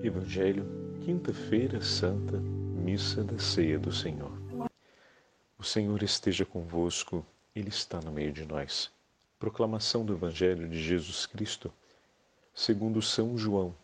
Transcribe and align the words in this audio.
Evangelho, 0.00 0.64
quinta-feira 1.04 1.82
santa, 1.82 2.36
missa 2.38 3.24
da 3.24 3.36
ceia 3.36 3.80
do 3.80 3.90
Senhor. 3.90 4.30
O 5.58 5.64
Senhor 5.64 6.00
esteja 6.04 6.46
convosco, 6.46 7.26
Ele 7.52 7.68
está 7.68 8.00
no 8.00 8.12
meio 8.12 8.32
de 8.32 8.44
nós. 8.44 8.92
Proclamação 9.40 10.06
do 10.06 10.12
Evangelho 10.14 10.68
de 10.68 10.80
Jesus 10.80 11.26
Cristo, 11.26 11.72
segundo 12.54 13.02
São 13.02 13.36
João. 13.36 13.74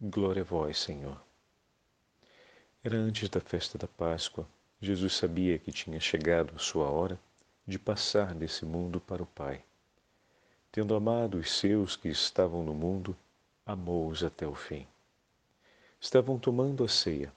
Glória 0.00 0.42
a 0.42 0.44
vós, 0.44 0.78
Senhor. 0.78 1.20
Era 2.84 2.96
antes 2.96 3.28
da 3.28 3.40
festa 3.40 3.76
da 3.76 3.88
Páscoa. 3.88 4.46
Jesus 4.80 5.14
sabia 5.14 5.58
que 5.58 5.72
tinha 5.72 5.98
chegado 5.98 6.52
a 6.54 6.60
sua 6.60 6.88
hora 6.88 7.18
de 7.66 7.76
passar 7.76 8.34
desse 8.34 8.64
mundo 8.64 9.00
para 9.00 9.20
o 9.20 9.26
Pai. 9.26 9.64
Tendo 10.70 10.94
amado 10.94 11.38
os 11.38 11.58
seus 11.58 11.96
que 11.96 12.08
estavam 12.08 12.62
no 12.62 12.72
mundo, 12.72 13.16
amou-os 13.66 14.22
até 14.22 14.46
o 14.46 14.54
fim. 14.54 14.86
Estavam 16.06 16.38
tomando 16.38 16.84
a 16.84 16.88
ceia. 16.88 17.32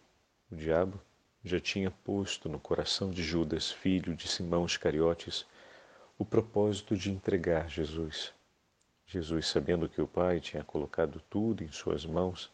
O 0.51 0.55
diabo 0.55 1.01
já 1.43 1.59
tinha 1.59 1.89
posto 1.89 2.47
no 2.47 2.59
coração 2.59 3.09
de 3.09 3.23
Judas, 3.23 3.71
filho 3.71 4.15
de 4.15 4.27
Simão 4.27 4.63
Iscariotes, 4.63 5.43
o 6.19 6.23
propósito 6.23 6.95
de 6.95 7.11
entregar 7.11 7.67
Jesus. 7.67 8.31
Jesus, 9.07 9.47
sabendo 9.47 9.89
que 9.89 9.99
o 9.99 10.05
Pai 10.07 10.39
tinha 10.39 10.63
colocado 10.63 11.19
tudo 11.31 11.63
em 11.63 11.71
suas 11.71 12.05
mãos 12.05 12.51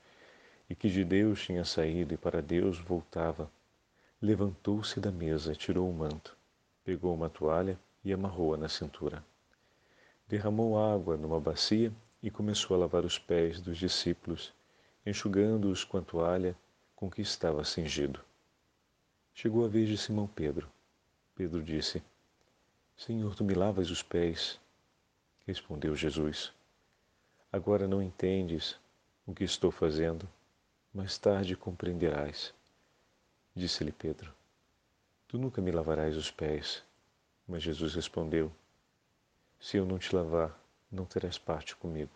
e 0.70 0.74
que 0.74 0.90
de 0.90 1.04
Deus 1.04 1.44
tinha 1.44 1.66
saído 1.66 2.14
e 2.14 2.18
para 2.18 2.42
Deus 2.42 2.80
voltava, 2.80 3.52
levantou-se 4.22 5.02
da 5.02 5.12
mesa, 5.12 5.54
tirou 5.54 5.90
o 5.90 5.94
manto, 5.94 6.38
pegou 6.86 7.14
uma 7.14 7.30
toalha 7.30 7.78
e 8.06 8.14
amarrou-a 8.14 8.56
na 8.56 8.70
cintura. 8.70 9.22
Derramou 10.30 10.80
água 10.80 11.18
numa 11.18 11.42
bacia 11.42 11.92
e 12.24 12.32
começou 12.32 12.78
a 12.78 12.80
lavar 12.80 13.04
os 13.04 13.20
pés 13.20 13.60
dos 13.60 13.78
discípulos 13.78 14.54
enxugando-os 15.06 15.84
com 15.84 15.98
a 15.98 16.02
toalha 16.02 16.58
com 16.96 17.10
que 17.10 17.22
estava 17.22 17.64
cingido. 17.64 18.24
Chegou 19.34 19.66
a 19.66 19.68
vez 19.68 19.88
de 19.88 19.98
Simão 19.98 20.28
Pedro. 20.28 20.72
Pedro 21.36 21.62
disse: 21.62 22.02
Senhor, 22.98 23.36
tu 23.36 23.44
me 23.44 23.54
lavas 23.54 23.92
os 23.92 24.02
pés. 24.02 24.60
Respondeu 25.46 25.96
Jesus: 25.96 26.52
Agora 27.52 27.88
não 27.88 28.02
entendes 28.02 28.78
o 29.28 29.34
que 29.34 29.44
estou 29.44 29.72
fazendo, 29.72 30.28
mais 30.94 31.18
tarde 31.18 31.56
compreenderás. 31.56 32.54
Disse-lhe 33.54 33.92
Pedro: 33.92 34.34
Tu 35.28 35.38
nunca 35.38 35.62
me 35.62 35.72
lavarás 35.72 36.16
os 36.16 36.32
pés. 36.32 36.84
Mas 37.48 37.62
Jesus 37.62 37.94
respondeu: 37.94 38.52
Se 39.60 39.78
eu 39.78 39.86
não 39.86 40.00
te 40.00 40.16
lavar, 40.16 40.60
não 40.92 41.06
terás 41.06 41.38
parte 41.38 41.76
comigo. 41.76 42.12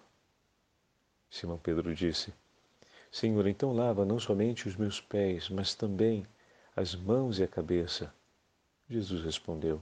Simão 1.30 1.58
Pedro 1.58 1.94
disse: 1.94 2.33
Senhor, 3.11 3.47
então 3.47 3.73
lava 3.73 4.05
não 4.05 4.19
somente 4.19 4.67
os 4.67 4.75
meus 4.75 5.02
pés, 5.02 5.49
mas 5.49 5.73
também 5.73 6.27
as 6.75 6.93
mãos 6.95 7.39
e 7.39 7.43
a 7.43 7.47
cabeça. 7.47 8.13
Jesus 8.88 9.23
respondeu: 9.23 9.81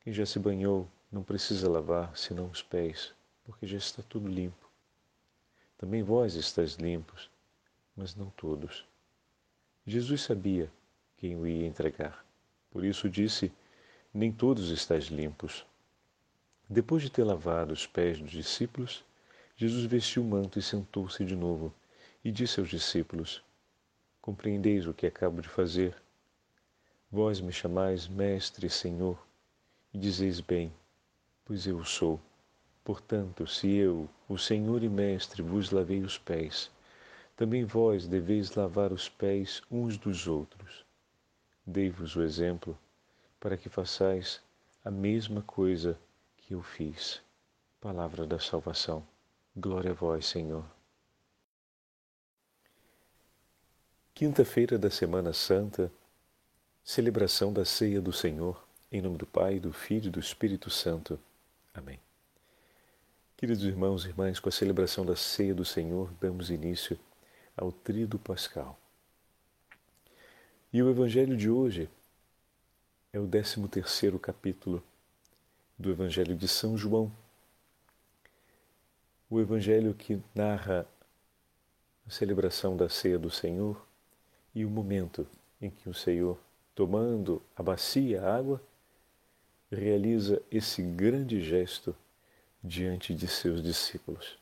Quem 0.00 0.12
já 0.12 0.26
se 0.26 0.38
banhou 0.38 0.88
não 1.12 1.22
precisa 1.22 1.70
lavar 1.70 2.16
senão 2.16 2.46
os 2.46 2.60
pés, 2.60 3.14
porque 3.44 3.68
já 3.68 3.76
está 3.76 4.02
tudo 4.02 4.28
limpo. 4.28 4.68
Também 5.78 6.02
vós 6.02 6.34
estáis 6.34 6.74
limpos, 6.74 7.30
mas 7.96 8.16
não 8.16 8.30
todos. 8.30 8.84
Jesus 9.86 10.22
sabia 10.22 10.70
quem 11.16 11.36
o 11.36 11.46
ia 11.46 11.66
entregar. 11.66 12.26
Por 12.68 12.84
isso 12.84 13.08
disse: 13.08 13.52
Nem 14.12 14.32
todos 14.32 14.70
estáis 14.70 15.04
limpos. 15.04 15.64
Depois 16.68 17.02
de 17.02 17.10
ter 17.10 17.22
lavado 17.22 17.72
os 17.72 17.86
pés 17.86 18.18
dos 18.18 18.32
discípulos, 18.32 19.04
Jesus 19.56 19.84
vestiu 19.84 20.22
o 20.22 20.26
manto 20.26 20.58
e 20.58 20.62
sentou-se 20.62 21.24
de 21.24 21.36
novo 21.36 21.72
e 22.24 22.32
disse 22.32 22.58
aos 22.58 22.70
discípulos: 22.70 23.44
Compreendeis 24.20 24.86
o 24.86 24.94
que 24.94 25.06
acabo 25.06 25.42
de 25.42 25.48
fazer? 25.48 25.94
Vós 27.12 27.40
me 27.40 27.52
chamais 27.52 28.08
Mestre 28.08 28.66
e 28.66 28.70
Senhor, 28.70 29.18
e 29.92 29.98
dizeis 29.98 30.40
bem, 30.40 30.72
pois 31.44 31.66
eu 31.66 31.84
sou. 31.84 32.18
Portanto, 32.82 33.46
se 33.46 33.68
eu, 33.68 34.08
o 34.28 34.36
Senhor 34.38 34.82
e 34.82 34.88
Mestre, 34.88 35.42
vos 35.42 35.70
lavei 35.70 36.02
os 36.02 36.18
pés, 36.18 36.70
também 37.36 37.64
vós 37.64 38.06
deveis 38.06 38.54
lavar 38.54 38.92
os 38.92 39.08
pés 39.08 39.62
uns 39.70 39.96
dos 39.96 40.26
outros. 40.26 40.84
Dei-vos 41.66 42.16
o 42.16 42.22
exemplo 42.22 42.78
para 43.38 43.56
que 43.56 43.68
façais 43.68 44.40
a 44.84 44.90
mesma 44.90 45.42
coisa 45.42 45.98
que 46.36 46.54
eu 46.54 46.62
fiz. 46.62 47.22
Palavra 47.80 48.26
da 48.26 48.38
salvação. 48.38 49.06
Glória 49.56 49.90
a 49.90 49.94
vós, 49.94 50.26
Senhor. 50.26 50.73
Quinta-feira 54.14 54.78
da 54.78 54.90
Semana 54.90 55.32
Santa, 55.32 55.90
celebração 56.84 57.52
da 57.52 57.64
Ceia 57.64 58.00
do 58.00 58.12
Senhor, 58.12 58.64
em 58.92 59.02
nome 59.02 59.18
do 59.18 59.26
Pai, 59.26 59.58
do 59.58 59.72
Filho 59.72 60.06
e 60.06 60.10
do 60.10 60.20
Espírito 60.20 60.70
Santo. 60.70 61.18
Amém. 61.74 61.98
Queridos 63.36 63.64
irmãos 63.64 64.04
e 64.04 64.10
irmãs, 64.10 64.38
com 64.38 64.48
a 64.48 64.52
celebração 64.52 65.04
da 65.04 65.16
Ceia 65.16 65.52
do 65.52 65.64
Senhor, 65.64 66.12
damos 66.20 66.48
início 66.48 66.96
ao 67.56 67.72
Tríduo 67.72 68.20
Pascal. 68.20 68.78
E 70.72 70.80
o 70.80 70.88
Evangelho 70.88 71.36
de 71.36 71.50
hoje 71.50 71.90
é 73.12 73.18
o 73.18 73.26
13 73.26 73.66
terceiro 73.66 74.16
capítulo 74.20 74.80
do 75.76 75.90
Evangelho 75.90 76.36
de 76.36 76.46
São 76.46 76.78
João. 76.78 77.12
O 79.28 79.40
Evangelho 79.40 79.92
que 79.92 80.22
narra 80.32 80.86
a 82.06 82.10
celebração 82.10 82.76
da 82.76 82.88
Ceia 82.88 83.18
do 83.18 83.28
Senhor 83.28 83.84
e 84.54 84.64
o 84.64 84.70
momento 84.70 85.26
em 85.60 85.68
que 85.68 85.88
o 85.88 85.94
Senhor, 85.94 86.38
tomando 86.74 87.42
a 87.56 87.62
bacia, 87.62 88.22
a 88.22 88.36
água, 88.36 88.62
realiza 89.70 90.40
esse 90.50 90.82
grande 90.82 91.42
gesto 91.42 91.94
diante 92.62 93.14
de 93.14 93.26
seus 93.26 93.62
discípulos. 93.62 94.38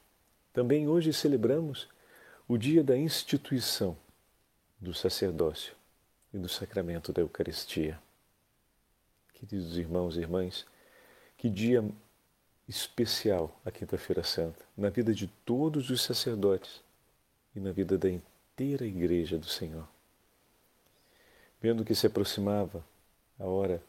Também 0.52 0.86
hoje 0.86 1.12
celebramos 1.12 1.88
o 2.46 2.58
dia 2.58 2.84
da 2.84 2.96
instituição 2.96 3.96
do 4.78 4.92
sacerdócio 4.92 5.74
e 6.34 6.38
do 6.38 6.48
sacramento 6.48 7.12
da 7.12 7.22
Eucaristia. 7.22 7.98
Queridos 9.32 9.76
irmãos 9.78 10.16
e 10.16 10.20
irmãs, 10.20 10.66
que 11.38 11.48
dia 11.48 11.84
especial 12.68 13.58
a 13.64 13.70
Quinta-feira 13.70 14.22
Santa 14.22 14.64
na 14.76 14.90
vida 14.90 15.14
de 15.14 15.26
todos 15.44 15.90
os 15.90 16.02
sacerdotes 16.02 16.82
e 17.54 17.60
na 17.60 17.72
vida 17.72 17.96
da 17.96 18.08
inteira 18.08 18.86
Igreja 18.86 19.38
do 19.38 19.46
Senhor 19.46 19.91
vendo 21.62 21.84
que 21.84 21.94
se 21.94 22.08
aproximava 22.08 22.84
a 23.38 23.44
hora 23.46 23.80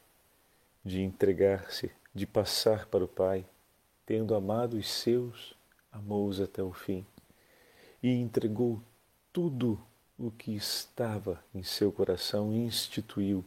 de 0.85 1.01
entregar-se, 1.01 1.91
de 2.13 2.27
passar 2.27 2.85
para 2.85 3.03
o 3.03 3.07
Pai, 3.07 3.43
tendo 4.05 4.35
amado 4.35 4.77
os 4.77 4.87
seus, 4.87 5.55
amou-os 5.91 6.39
até 6.39 6.61
o 6.61 6.71
fim 6.71 7.03
e 8.01 8.11
entregou 8.11 8.79
tudo 9.31 9.81
o 10.19 10.29
que 10.29 10.55
estava 10.55 11.43
em 11.55 11.63
seu 11.63 11.91
coração 11.91 12.53
e 12.53 12.57
instituiu 12.57 13.43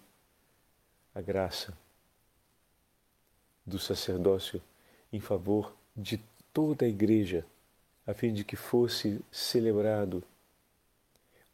a 1.14 1.20
graça 1.20 1.72
do 3.64 3.78
sacerdócio 3.78 4.60
em 5.12 5.20
favor 5.20 5.72
de 5.96 6.20
toda 6.52 6.84
a 6.84 6.88
Igreja, 6.88 7.46
a 8.04 8.12
fim 8.12 8.32
de 8.32 8.42
que 8.42 8.56
fosse 8.56 9.20
celebrado 9.30 10.24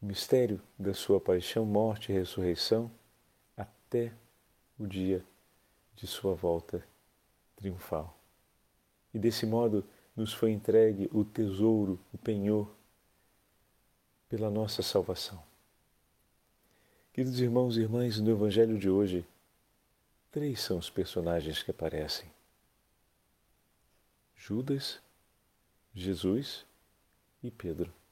o 0.03 0.05
mistério 0.05 0.61
da 0.77 0.93
sua 0.93 1.17
paixão, 1.17 1.65
morte 1.65 2.11
e 2.11 2.15
ressurreição 2.15 2.91
até 3.55 4.13
o 4.77 4.85
dia 4.85 5.25
de 5.95 6.05
sua 6.05 6.35
volta 6.35 6.85
triunfal. 7.55 8.13
E 9.13 9.17
desse 9.17 9.45
modo 9.45 9.87
nos 10.13 10.33
foi 10.33 10.51
entregue 10.51 11.09
o 11.13 11.23
tesouro, 11.23 11.97
o 12.11 12.17
penhor, 12.17 12.69
pela 14.27 14.49
nossa 14.49 14.83
salvação. 14.83 15.41
Queridos 17.13 17.39
irmãos 17.39 17.77
e 17.77 17.81
irmãs, 17.81 18.19
no 18.19 18.29
Evangelho 18.29 18.77
de 18.77 18.89
hoje, 18.89 19.25
três 20.29 20.59
são 20.59 20.79
os 20.79 20.89
personagens 20.89 21.63
que 21.63 21.71
aparecem: 21.71 22.29
Judas, 24.35 24.99
Jesus 25.93 26.65
e 27.41 27.49
Pedro. 27.49 28.02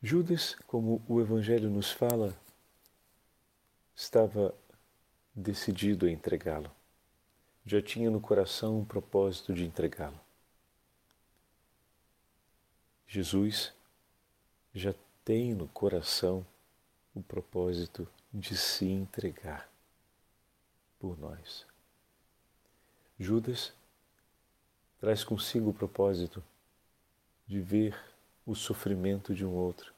Judas, 0.00 0.54
como 0.66 1.02
o 1.08 1.20
Evangelho 1.20 1.68
nos 1.68 1.90
fala, 1.90 2.32
estava 3.96 4.54
decidido 5.34 6.06
a 6.06 6.10
entregá-lo. 6.10 6.70
Já 7.66 7.82
tinha 7.82 8.08
no 8.08 8.20
coração 8.20 8.78
um 8.78 8.84
propósito 8.84 9.52
de 9.52 9.64
entregá-lo. 9.64 10.18
Jesus 13.08 13.72
já 14.72 14.94
tem 15.24 15.52
no 15.52 15.66
coração 15.66 16.46
o 17.12 17.20
propósito 17.20 18.06
de 18.32 18.56
se 18.56 18.84
entregar 18.84 19.68
por 21.00 21.18
nós. 21.18 21.66
Judas 23.18 23.72
traz 25.00 25.24
consigo 25.24 25.70
o 25.70 25.74
propósito 25.74 26.42
de 27.48 27.60
ver 27.60 27.98
o 28.48 28.54
sofrimento 28.54 29.34
de 29.34 29.44
um 29.44 29.54
outro. 29.54 29.92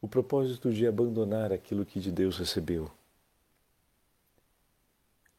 O 0.00 0.08
propósito 0.08 0.72
de 0.72 0.86
abandonar 0.86 1.52
aquilo 1.52 1.84
que 1.84 2.00
de 2.00 2.10
Deus 2.10 2.38
recebeu. 2.38 2.90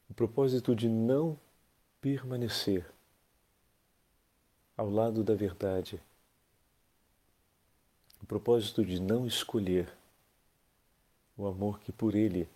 O 0.08 0.14
propósito 0.14 0.76
de 0.76 0.88
não 0.88 1.36
permanecer 2.00 2.88
ao 4.76 4.88
lado 4.88 5.24
da 5.24 5.34
verdade. 5.34 6.00
O 8.22 8.26
propósito 8.26 8.84
de 8.84 9.00
não 9.00 9.26
escolher 9.26 9.92
o 11.36 11.48
amor 11.48 11.80
que 11.80 11.90
por 11.90 12.14
Ele 12.14 12.48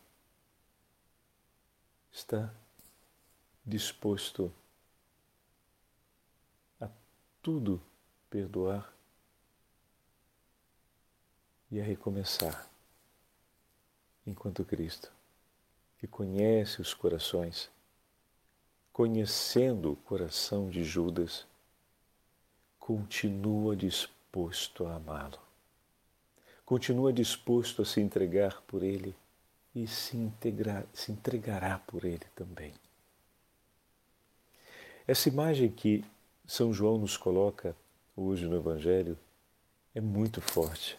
está 2.12 2.54
disposto 3.66 4.52
a 6.80 6.88
tudo 7.42 7.82
perdoar 8.30 8.99
e 11.70 11.80
a 11.80 11.84
recomeçar, 11.84 12.68
enquanto 14.26 14.64
Cristo, 14.64 15.12
que 15.98 16.06
conhece 16.06 16.80
os 16.80 16.92
corações, 16.92 17.70
conhecendo 18.92 19.92
o 19.92 19.96
coração 19.96 20.68
de 20.68 20.82
Judas, 20.82 21.46
continua 22.78 23.76
disposto 23.76 24.86
a 24.86 24.96
amá-lo. 24.96 25.38
Continua 26.64 27.12
disposto 27.12 27.82
a 27.82 27.84
se 27.84 28.00
entregar 28.00 28.62
por 28.62 28.82
ele 28.82 29.14
e 29.74 29.86
se, 29.86 30.16
integrar, 30.16 30.84
se 30.92 31.12
entregará 31.12 31.78
por 31.78 32.04
ele 32.04 32.24
também. 32.34 32.74
Essa 35.06 35.28
imagem 35.28 35.70
que 35.70 36.04
São 36.46 36.72
João 36.72 36.98
nos 36.98 37.16
coloca 37.16 37.76
hoje 38.16 38.46
no 38.46 38.56
Evangelho 38.56 39.18
é 39.94 40.00
muito 40.00 40.40
forte, 40.40 40.98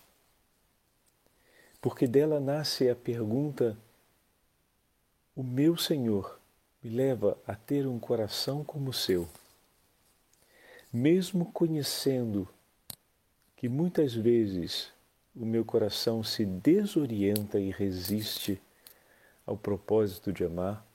porque 1.81 2.07
dela 2.07 2.39
nasce 2.39 2.89
a 2.89 2.95
pergunta: 2.95 3.75
o 5.35 5.41
meu 5.41 5.75
Senhor 5.75 6.39
me 6.83 6.89
leva 6.91 7.37
a 7.47 7.55
ter 7.55 7.87
um 7.87 7.99
coração 7.99 8.63
como 8.63 8.91
o 8.91 8.93
seu? 8.93 9.27
Mesmo 10.93 11.51
conhecendo 11.51 12.47
que 13.55 13.67
muitas 13.67 14.13
vezes 14.13 14.91
o 15.35 15.45
meu 15.45 15.63
coração 15.63 16.23
se 16.23 16.45
desorienta 16.45 17.59
e 17.59 17.71
resiste 17.71 18.61
ao 19.45 19.55
propósito 19.57 20.33
de 20.33 20.43
amar, 20.43 20.85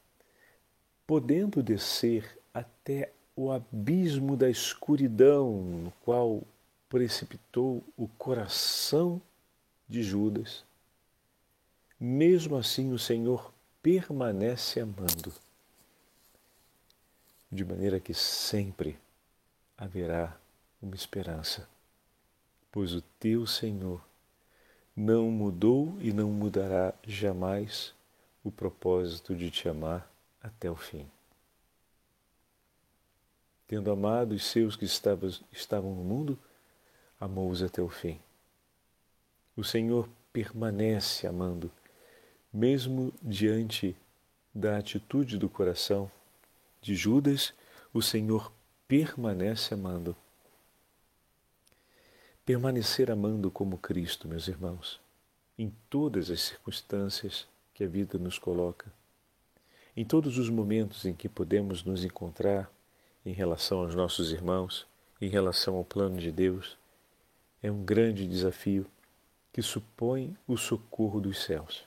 podendo 1.07 1.63
descer 1.63 2.39
até 2.53 3.13
o 3.35 3.51
abismo 3.51 4.37
da 4.37 4.49
escuridão 4.49 5.63
no 5.63 5.93
qual 6.05 6.43
precipitou 6.89 7.83
o 7.97 8.09
coração 8.09 9.21
de 9.89 10.03
Judas, 10.03 10.66
mesmo 11.99 12.57
assim 12.57 12.93
o 12.93 12.99
Senhor 12.99 13.53
permanece 13.83 14.81
amando, 14.81 15.33
de 17.51 17.65
maneira 17.65 18.01
que 18.01 18.13
sempre 18.13 18.99
haverá 19.79 20.37
uma 20.83 20.95
esperança, 20.95 21.69
pois 22.71 22.93
o 22.93 23.01
teu 23.19 23.47
Senhor 23.47 24.03
não 24.95 25.31
mudou 25.31 25.97
e 26.01 26.13
não 26.13 26.31
mudará 26.31 26.95
jamais 27.07 27.95
o 28.43 28.51
propósito 28.51 29.35
de 29.35 29.51
te 29.51 29.69
amar 29.69 30.11
até 30.43 30.71
o 30.71 30.77
fim. 30.77 31.07
Tendo 33.67 33.91
amado 33.91 34.33
os 34.33 34.45
seus 34.45 34.77
que 34.77 34.85
estavam, 34.85 35.95
no 35.95 36.05
mundo, 36.05 36.39
amou-os 37.19 37.63
até 37.63 37.83
o 37.83 37.89
fim. 37.89 38.21
O 39.57 39.65
Senhor 39.65 40.09
permanece 40.33 41.27
amando, 41.27 41.71
mesmo 42.57 43.13
diante 43.23 43.95
da 44.55 44.79
atitude 44.79 45.37
do 45.37 45.47
coração 45.47 46.11
de 46.81 46.95
Judas, 46.95 47.53
o 47.93 48.01
Senhor 48.01 48.51
permanece 48.89 49.75
amando. 49.75 50.17
Permanecer 52.47 53.11
amando 53.11 53.51
como 53.51 53.77
Cristo, 53.77 54.27
meus 54.27 54.49
irmãos, 54.49 54.99
em 55.59 55.71
todas 55.91 56.31
as 56.31 56.41
circunstâncias 56.41 57.47
que 57.75 57.85
a 57.85 57.87
vida 57.87 58.17
nos 58.17 58.39
coloca, 58.39 58.91
em 59.95 60.07
todos 60.07 60.39
os 60.39 60.49
momentos 60.49 61.05
em 61.05 61.13
que 61.13 61.29
podemos 61.29 61.85
nos 61.85 62.05
encontrar 62.05 62.71
em 63.27 63.35
relação 63.35 63.81
aos 63.81 63.95
nossos 63.95 64.33
irmãos, 64.33 64.87
em 65.21 65.29
relação 65.29 65.77
ao 65.77 65.85
plano 65.85 66.17
de 66.17 66.33
Deus, 66.33 66.79
é 67.63 67.71
um 67.71 67.85
grande 67.85 68.27
desafio 68.27 68.87
que 69.53 69.61
supõe 69.61 70.35
o 70.49 70.57
socorro 70.57 71.21
dos 71.21 71.45
céus. 71.45 71.85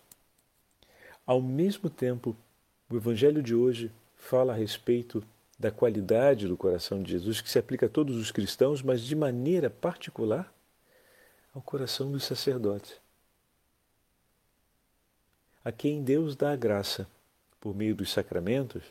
Ao 1.30 1.40
mesmo 1.40 1.92
tempo, 1.92 2.36
o 2.90 2.96
Evangelho 2.96 3.44
de 3.44 3.54
hoje 3.54 3.92
fala 4.16 4.52
a 4.52 4.56
respeito 4.56 5.24
da 5.60 5.70
qualidade 5.70 6.48
do 6.48 6.58
coração 6.58 7.04
de 7.04 7.12
Jesus, 7.12 7.40
que 7.40 7.52
se 7.52 7.60
aplica 7.60 7.86
a 7.86 7.90
todos 7.90 8.16
os 8.16 8.32
cristãos, 8.32 8.82
mas 8.82 9.04
de 9.04 9.16
maneira 9.16 9.70
particular 9.70 10.52
ao 11.54 11.62
coração 11.62 12.12
dos 12.12 12.24
sacerdotes, 12.24 13.00
a 15.64 15.72
quem 15.72 16.04
Deus 16.04 16.36
dá 16.36 16.52
a 16.52 16.56
graça, 16.56 17.08
por 17.62 17.76
meio 17.76 17.96
dos 17.96 18.12
sacramentos, 18.12 18.82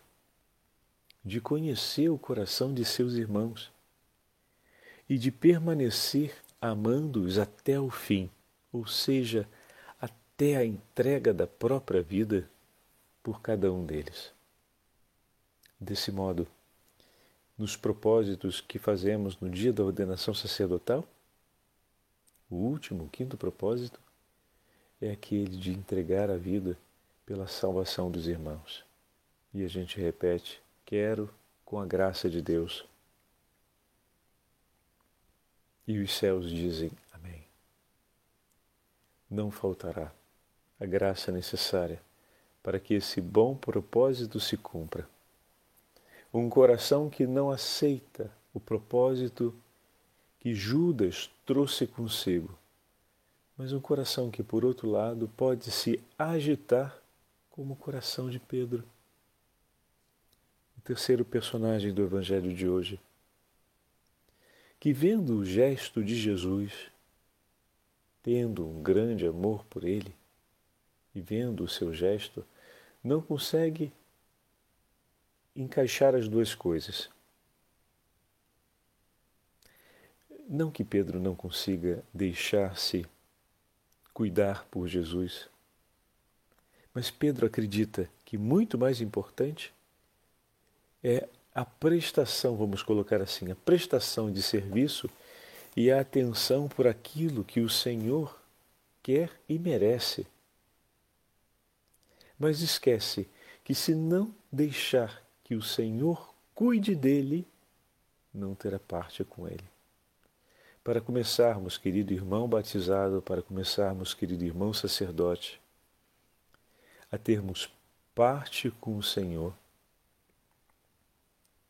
de 1.25 1.41
conhecer 1.41 2.09
o 2.09 2.17
coração 2.17 2.73
de 2.73 2.85
seus 2.85 3.15
irmãos 3.15 3.69
e 5.09 5.19
de 5.19 5.33
permanecer 5.33 6.37
amando-os 6.61 7.37
até 7.37 7.81
o 7.81 7.91
fim, 7.91 8.31
ou 8.73 8.87
seja, 8.87 9.45
até 10.39 10.55
a 10.55 10.65
entrega 10.65 11.35
da 11.35 11.49
própria 11.49 12.01
vida 12.01 12.49
por 13.25 13.43
cada 13.43 13.73
um 13.73 13.85
deles. 13.85 14.33
Desse 15.81 16.13
modo, 16.13 16.47
nos 17.59 17.77
propósitos 17.77 18.61
que 18.61 18.79
fazemos 18.79 19.37
no 19.41 19.51
dia 19.51 19.73
da 19.73 19.83
ordenação 19.83 20.33
sacerdotal? 20.33 21.05
O 22.49 22.55
último, 22.55 23.03
o 23.03 23.09
quinto 23.09 23.37
propósito, 23.37 23.99
é 25.01 25.11
aquele 25.11 25.57
de 25.57 25.73
entregar 25.73 26.31
a 26.31 26.37
vida 26.37 26.79
pela 27.27 27.49
salvação 27.49 28.09
dos 28.09 28.29
irmãos. 28.29 28.85
E 29.53 29.65
a 29.65 29.69
gente 29.69 30.01
repete: 30.01 30.63
quero 30.87 31.29
com 31.65 31.81
a 31.81 31.85
graça 31.85 32.31
de 32.31 32.41
Deus. 32.41 32.85
E 35.85 35.99
os 35.99 36.17
céus 36.17 36.49
dizem 36.49 36.93
Amém. 37.13 37.45
Não 39.29 39.51
faltará 39.51 40.17
a 40.81 40.87
graça 40.87 41.31
necessária 41.33 42.01
para 42.63 42.79
que 42.79 42.95
esse 42.95 43.21
bom 43.21 43.55
propósito 43.55 44.39
se 44.39 44.57
cumpra 44.57 45.09
um 46.33 46.49
coração 46.49 47.09
que 47.09 47.27
não 47.27 47.51
aceita 47.51 48.31
o 48.53 48.61
propósito 48.61 49.55
que 50.41 50.55
Judas 50.55 51.31
trouxe 51.47 51.87
consigo, 51.87 52.57
mas 53.57 53.73
um 53.73 53.81
coração 53.81 54.31
que, 54.31 54.43
por 54.43 54.65
outro 54.65 54.91
lado, 54.91 55.29
pode 55.37 55.71
se 55.71 56.01
agitar 56.19 56.97
como 57.51 57.75
o 57.75 57.77
coração 57.77 58.31
de 58.31 58.39
Pedro. 58.39 58.85
O 60.77 60.81
terceiro 60.83 61.25
personagem 61.25 61.93
do 61.93 62.03
Evangelho 62.03 62.55
de 62.55 62.69
hoje, 62.69 63.01
que 64.79 64.93
vendo 64.93 65.39
o 65.39 65.45
gesto 65.45 66.05
de 66.05 66.15
Jesus, 66.15 66.73
tendo 68.23 68.65
um 68.67 68.81
grande 68.81 69.27
amor 69.27 69.65
por 69.65 69.83
ele, 69.83 70.15
e 71.15 71.21
vendo 71.21 71.65
o 71.65 71.69
seu 71.69 71.93
gesto, 71.93 72.45
não 73.03 73.21
consegue 73.21 73.93
encaixar 75.55 76.15
as 76.15 76.29
duas 76.29 76.55
coisas. 76.55 77.11
Não 80.49 80.71
que 80.71 80.85
Pedro 80.85 81.21
não 81.21 81.35
consiga 81.35 82.03
deixar-se 82.13 83.05
cuidar 84.15 84.65
por 84.71 84.89
Jesus, 84.89 85.49
mas 86.95 87.11
Pedro 87.11 87.47
acredita 87.47 88.11
que 88.25 88.39
muito 88.39 88.79
mais 88.79 89.01
importante 89.01 89.73
é 91.03 91.29
a 91.55 91.65
prestação, 91.65 92.57
vamos 92.57 92.83
colocar 92.83 93.21
assim, 93.21 93.51
a 93.51 93.55
prestação 93.55 94.31
de 94.31 94.43
serviço 94.43 95.09
e 95.77 95.91
a 95.91 96.01
atenção 96.01 96.69
por 96.69 96.87
aquilo 96.87 97.45
que 97.45 97.61
o 97.61 97.69
Senhor 97.69 98.41
quer 99.03 99.31
e 99.49 99.59
merece. 99.59 100.27
Mas 102.39 102.61
esquece 102.61 103.29
que 103.65 103.75
se 103.75 103.95
não 103.95 104.35
deixar 104.51 105.23
que 105.43 105.55
o 105.55 105.63
Senhor 105.63 106.33
cuide 106.55 106.95
dele, 106.95 107.47
não 108.33 108.55
terá 108.55 108.79
parte 108.79 109.25
com 109.25 109.49
ele. 109.49 109.65
Para 110.85 111.01
começarmos, 111.01 111.77
querido 111.77 112.13
irmão 112.13 112.49
batizado, 112.49 113.21
para 113.21 113.43
começarmos, 113.43 114.15
querido 114.15 114.45
irmão 114.45 114.73
sacerdote, 114.73 115.61
a 117.11 117.19
termos 117.19 117.71
parte 118.15 118.71
com 118.71 118.97
o 118.97 119.03
Senhor, 119.03 119.55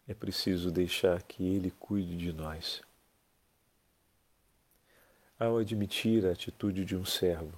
é 0.06 0.14
preciso 0.14 0.70
deixar 0.70 1.22
que 1.22 1.44
Ele 1.44 1.70
cuide 1.70 2.16
de 2.16 2.32
nós. 2.32 2.82
ao 5.38 5.56
admitir 5.58 6.26
a 6.26 6.32
atitude 6.32 6.84
de 6.84 6.96
um 6.96 7.04
servo. 7.04 7.52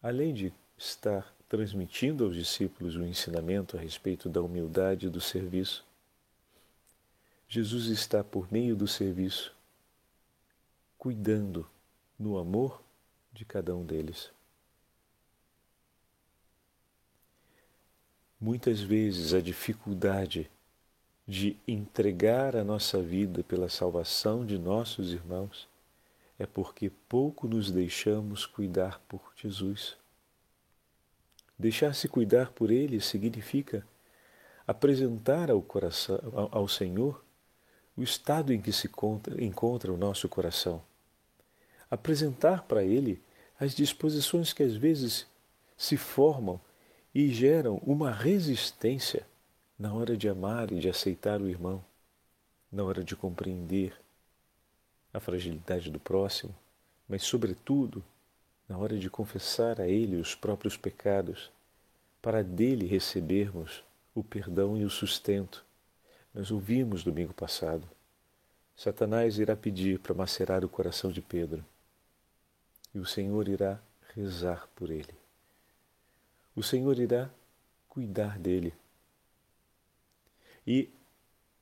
Além 0.00 0.32
de 0.32 0.52
estar 0.78 1.34
transmitindo 1.48 2.24
aos 2.24 2.34
discípulos 2.34 2.96
o 2.96 3.04
ensinamento 3.04 3.76
a 3.76 3.80
respeito 3.80 4.28
da 4.28 4.42
humildade 4.42 5.08
do 5.08 5.20
serviço, 5.20 5.84
Jesus 7.48 7.86
está, 7.86 8.24
por 8.24 8.50
meio 8.50 8.74
do 8.74 8.88
serviço, 8.88 9.54
cuidando 10.98 11.68
no 12.18 12.38
amor 12.38 12.82
de 13.32 13.44
cada 13.44 13.74
um 13.74 13.84
deles. 13.84 14.30
Muitas 18.40 18.80
vezes 18.80 19.32
a 19.32 19.40
dificuldade 19.40 20.50
de 21.26 21.56
entregar 21.66 22.54
a 22.56 22.64
nossa 22.64 23.00
vida 23.00 23.42
pela 23.42 23.68
salvação 23.68 24.44
de 24.44 24.58
nossos 24.58 25.12
irmãos 25.12 25.68
é 26.38 26.46
porque 26.46 26.90
pouco 27.08 27.48
nos 27.48 27.70
deixamos 27.70 28.44
cuidar 28.44 29.00
por 29.08 29.32
Jesus. 29.36 29.96
Deixar-se 31.58 32.08
cuidar 32.08 32.50
por 32.50 32.70
Ele 32.70 33.00
significa 33.00 33.86
apresentar 34.66 35.50
ao, 35.50 35.62
coração, 35.62 36.18
ao 36.50 36.68
Senhor 36.68 37.24
o 37.96 38.02
estado 38.02 38.52
em 38.52 38.60
que 38.60 38.72
se 38.72 38.90
encontra 39.38 39.92
o 39.92 39.96
nosso 39.96 40.28
coração. 40.28 40.82
Apresentar 41.90 42.64
para 42.64 42.84
Ele 42.84 43.22
as 43.58 43.74
disposições 43.74 44.52
que 44.52 44.62
às 44.62 44.76
vezes 44.76 45.26
se 45.76 45.96
formam 45.96 46.60
e 47.14 47.32
geram 47.32 47.76
uma 47.76 48.10
resistência 48.10 49.26
na 49.78 49.92
hora 49.94 50.16
de 50.16 50.28
amar 50.28 50.70
e 50.72 50.78
de 50.78 50.88
aceitar 50.88 51.40
o 51.40 51.48
irmão, 51.48 51.82
na 52.70 52.84
hora 52.84 53.02
de 53.02 53.16
compreender 53.16 53.96
a 55.12 55.20
fragilidade 55.20 55.90
do 55.90 55.98
próximo, 55.98 56.54
mas, 57.08 57.22
sobretudo, 57.22 58.04
na 58.68 58.76
hora 58.76 58.98
de 58.98 59.08
confessar 59.08 59.80
a 59.80 59.86
Ele 59.88 60.16
os 60.16 60.34
próprios 60.34 60.76
pecados, 60.76 61.50
para 62.20 62.42
dele 62.42 62.86
recebermos 62.86 63.84
o 64.14 64.24
perdão 64.24 64.76
e 64.76 64.84
o 64.84 64.90
sustento. 64.90 65.64
Nós 66.34 66.50
ouvimos 66.50 67.04
domingo 67.04 67.32
passado. 67.32 67.88
Satanás 68.76 69.38
irá 69.38 69.54
pedir 69.54 70.00
para 70.00 70.14
macerar 70.14 70.64
o 70.64 70.68
coração 70.68 71.10
de 71.10 71.22
Pedro 71.22 71.64
e 72.96 72.98
o 72.98 73.04
Senhor 73.04 73.46
irá 73.46 73.78
rezar 74.14 74.66
por 74.74 74.90
ele. 74.90 75.14
O 76.54 76.62
Senhor 76.62 76.98
irá 76.98 77.30
cuidar 77.90 78.38
dele. 78.38 78.72
E 80.66 80.88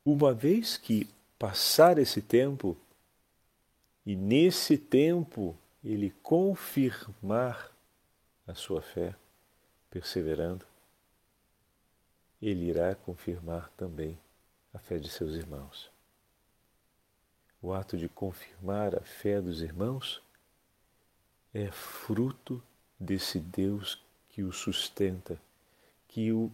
uma 0.04 0.32
vez 0.32 0.76
que 0.76 1.08
passar 1.36 1.98
esse 1.98 2.22
tempo, 2.22 2.76
e 4.06 4.14
nesse 4.14 4.78
tempo 4.78 5.56
ele 5.84 6.10
confirmar 6.22 7.70
a 8.46 8.54
sua 8.54 8.80
fé, 8.80 9.14
perseverando, 9.90 10.66
ele 12.40 12.64
irá 12.64 12.94
confirmar 12.94 13.68
também 13.76 14.18
a 14.72 14.78
fé 14.78 14.98
de 14.98 15.10
seus 15.10 15.34
irmãos. 15.34 15.90
O 17.60 17.72
ato 17.72 17.96
de 17.96 18.08
confirmar 18.08 18.94
a 18.94 19.02
fé 19.02 19.40
dos 19.40 19.60
irmãos 19.60 20.22
é 21.52 21.70
fruto 21.70 22.62
desse 22.98 23.38
Deus 23.38 24.02
que 24.30 24.42
o 24.42 24.52
sustenta, 24.52 25.38
que 26.08 26.32
o 26.32 26.50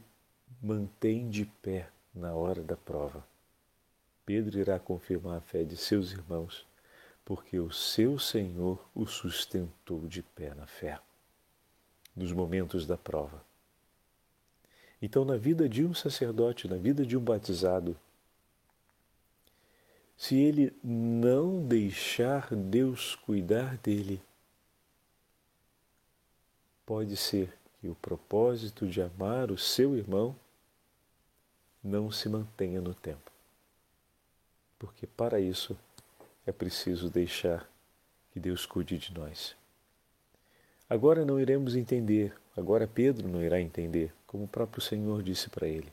mantém 0.61 1.31
de 1.31 1.47
pé 1.63 1.89
na 2.15 2.35
hora 2.35 2.63
da 2.63 2.77
prova. 2.77 3.25
Pedro 4.27 4.59
irá 4.59 4.79
confirmar 4.79 5.39
a 5.39 5.41
fé 5.41 5.65
de 5.65 5.77
seus 5.77 6.13
irmãos 6.13 6.67
porque 7.31 7.61
o 7.61 7.71
seu 7.71 8.19
Senhor 8.19 8.85
o 8.93 9.07
sustentou 9.07 10.05
de 10.09 10.21
pé 10.21 10.53
na 10.53 10.67
fé, 10.67 10.99
nos 12.17 12.33
momentos 12.33 12.89
da 12.89 12.99
prova. 12.99 13.41
Então, 15.01 15.25
na 15.25 15.37
vida 15.37 15.69
de 15.69 15.85
um 15.85 15.95
sacerdote, 15.95 16.67
na 16.67 16.77
vida 16.77 17.07
de 17.07 17.17
um 17.17 17.21
batizado, 17.21 17.97
se 20.17 20.35
ele 20.35 20.77
não 20.83 21.65
deixar 21.65 22.53
Deus 22.53 23.15
cuidar 23.15 23.77
dele, 23.77 24.21
pode 26.85 27.17
ser 27.17 27.57
que 27.81 27.89
o 27.89 27.95
propósito 27.95 28.89
de 28.89 29.01
amar 29.01 29.53
o 29.53 29.57
seu 29.57 29.97
irmão 29.97 30.35
não 31.81 32.11
se 32.11 32.29
mantenha 32.29 32.81
no 32.81 32.93
tempo. 32.93 33.31
Porque 34.81 35.07
para 35.07 35.39
isso 35.39 35.79
é 36.47 36.53
preciso 36.53 37.11
deixar 37.11 37.69
que 38.33 38.41
Deus 38.41 38.67
cuide 38.67 38.99
de 38.99 39.13
nós. 39.13 39.57
Agora 40.89 41.25
não 41.25 41.39
iremos 41.39 41.77
entender, 41.77 42.35
agora 42.57 42.87
Pedro 42.87 43.29
não 43.29 43.43
irá 43.43 43.61
entender, 43.61 44.13
como 44.27 44.45
o 44.45 44.49
próprio 44.49 44.83
Senhor 44.83 45.23
disse 45.23 45.49
para 45.49 45.69
ele. 45.69 45.93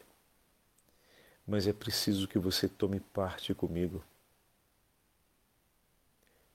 Mas 1.46 1.68
é 1.68 1.74
preciso 1.74 2.28
que 2.28 2.40
você 2.40 2.68
tome 2.68 3.00
parte 3.00 3.54
comigo. 3.54 4.04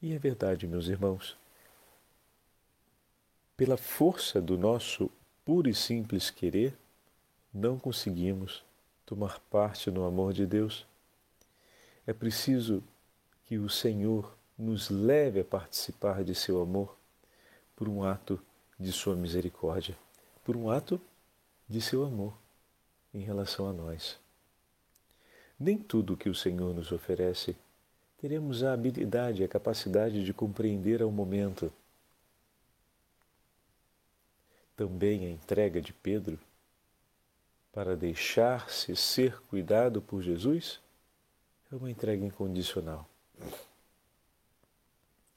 E 0.00 0.12
é 0.12 0.18
verdade, 0.18 0.66
meus 0.66 0.88
irmãos. 0.88 1.36
Pela 3.56 3.76
força 3.76 4.40
do 4.40 4.58
nosso 4.58 5.08
puro 5.44 5.68
e 5.68 5.74
simples 5.74 6.30
querer, 6.30 6.76
não 7.54 7.78
conseguimos 7.78 8.64
tomar 9.06 9.38
parte 9.50 9.90
no 9.90 10.04
amor 10.04 10.32
de 10.32 10.46
Deus. 10.46 10.86
É 12.06 12.12
preciso 12.12 12.82
que 13.44 13.58
o 13.58 13.68
Senhor 13.68 14.36
nos 14.56 14.90
leve 14.90 15.40
a 15.40 15.44
participar 15.44 16.22
de 16.22 16.34
seu 16.34 16.60
amor 16.60 16.96
por 17.74 17.88
um 17.88 18.04
ato 18.04 18.40
de 18.78 18.92
sua 18.92 19.16
misericórdia, 19.16 19.96
por 20.44 20.56
um 20.56 20.70
ato 20.70 21.00
de 21.68 21.80
seu 21.80 22.04
amor 22.04 22.34
em 23.12 23.20
relação 23.20 23.68
a 23.68 23.72
nós. 23.72 24.18
Nem 25.58 25.78
tudo 25.78 26.16
que 26.16 26.28
o 26.28 26.34
Senhor 26.34 26.74
nos 26.74 26.92
oferece 26.92 27.56
teremos 28.18 28.62
a 28.62 28.72
habilidade, 28.72 29.42
a 29.42 29.48
capacidade 29.48 30.24
de 30.24 30.32
compreender 30.32 31.02
ao 31.02 31.10
momento. 31.10 31.72
Também 34.76 35.26
a 35.26 35.30
entrega 35.30 35.80
de 35.80 35.92
Pedro 35.92 36.38
para 37.72 37.96
deixar-se 37.96 38.94
ser 38.94 39.40
cuidado 39.42 40.00
por 40.00 40.22
Jesus 40.22 40.80
é 41.72 41.74
uma 41.74 41.90
entrega 41.90 42.24
incondicional. 42.24 43.11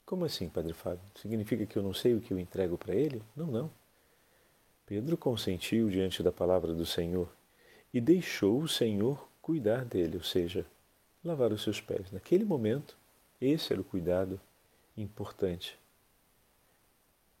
Como 0.04 0.24
assim, 0.24 0.48
Padre 0.48 0.72
Fábio? 0.72 1.02
Significa 1.20 1.66
que 1.66 1.76
eu 1.76 1.82
não 1.82 1.92
sei 1.92 2.14
o 2.14 2.20
que 2.20 2.32
eu 2.32 2.38
entrego 2.38 2.78
para 2.78 2.94
ele? 2.94 3.22
Não, 3.34 3.46
não. 3.46 3.70
Pedro 4.86 5.16
consentiu 5.16 5.90
diante 5.90 6.22
da 6.22 6.30
palavra 6.30 6.72
do 6.72 6.86
Senhor 6.86 7.28
e 7.92 8.00
deixou 8.00 8.60
o 8.60 8.68
Senhor 8.68 9.28
cuidar 9.42 9.84
dele, 9.84 10.16
ou 10.16 10.22
seja, 10.22 10.64
lavar 11.24 11.52
os 11.52 11.62
seus 11.62 11.80
pés. 11.80 12.10
Naquele 12.12 12.44
momento, 12.44 12.96
esse 13.40 13.72
era 13.72 13.82
o 13.82 13.84
cuidado 13.84 14.40
importante. 14.96 15.78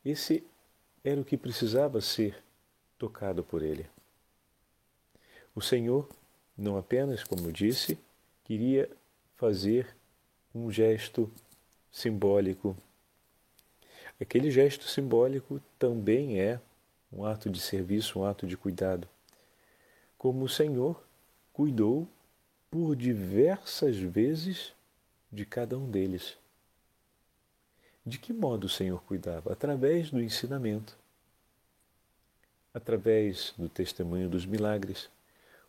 Esse 0.04 0.44
era 1.04 1.20
o 1.20 1.24
que 1.24 1.36
precisava 1.36 2.00
ser 2.00 2.42
tocado 2.98 3.42
por 3.42 3.62
ele. 3.62 3.86
O 5.54 5.60
Senhor, 5.60 6.08
não 6.56 6.76
apenas, 6.76 7.24
como 7.24 7.52
disse, 7.52 7.98
queria 8.44 8.90
fazer 9.36 9.95
um 10.56 10.70
gesto 10.72 11.30
simbólico. 11.92 12.74
Aquele 14.18 14.50
gesto 14.50 14.84
simbólico 14.84 15.60
também 15.78 16.40
é 16.40 16.58
um 17.12 17.26
ato 17.26 17.50
de 17.50 17.60
serviço, 17.60 18.20
um 18.20 18.24
ato 18.24 18.46
de 18.46 18.56
cuidado. 18.56 19.06
Como 20.16 20.44
o 20.44 20.48
Senhor 20.48 21.02
cuidou 21.52 22.08
por 22.70 22.96
diversas 22.96 23.96
vezes 23.98 24.72
de 25.30 25.44
cada 25.44 25.76
um 25.76 25.90
deles. 25.90 26.38
De 28.04 28.18
que 28.18 28.32
modo 28.32 28.64
o 28.64 28.70
Senhor 28.70 29.02
cuidava? 29.02 29.52
Através 29.52 30.10
do 30.10 30.22
ensinamento, 30.22 30.96
através 32.72 33.52
do 33.58 33.68
testemunho 33.68 34.30
dos 34.30 34.46
milagres. 34.46 35.10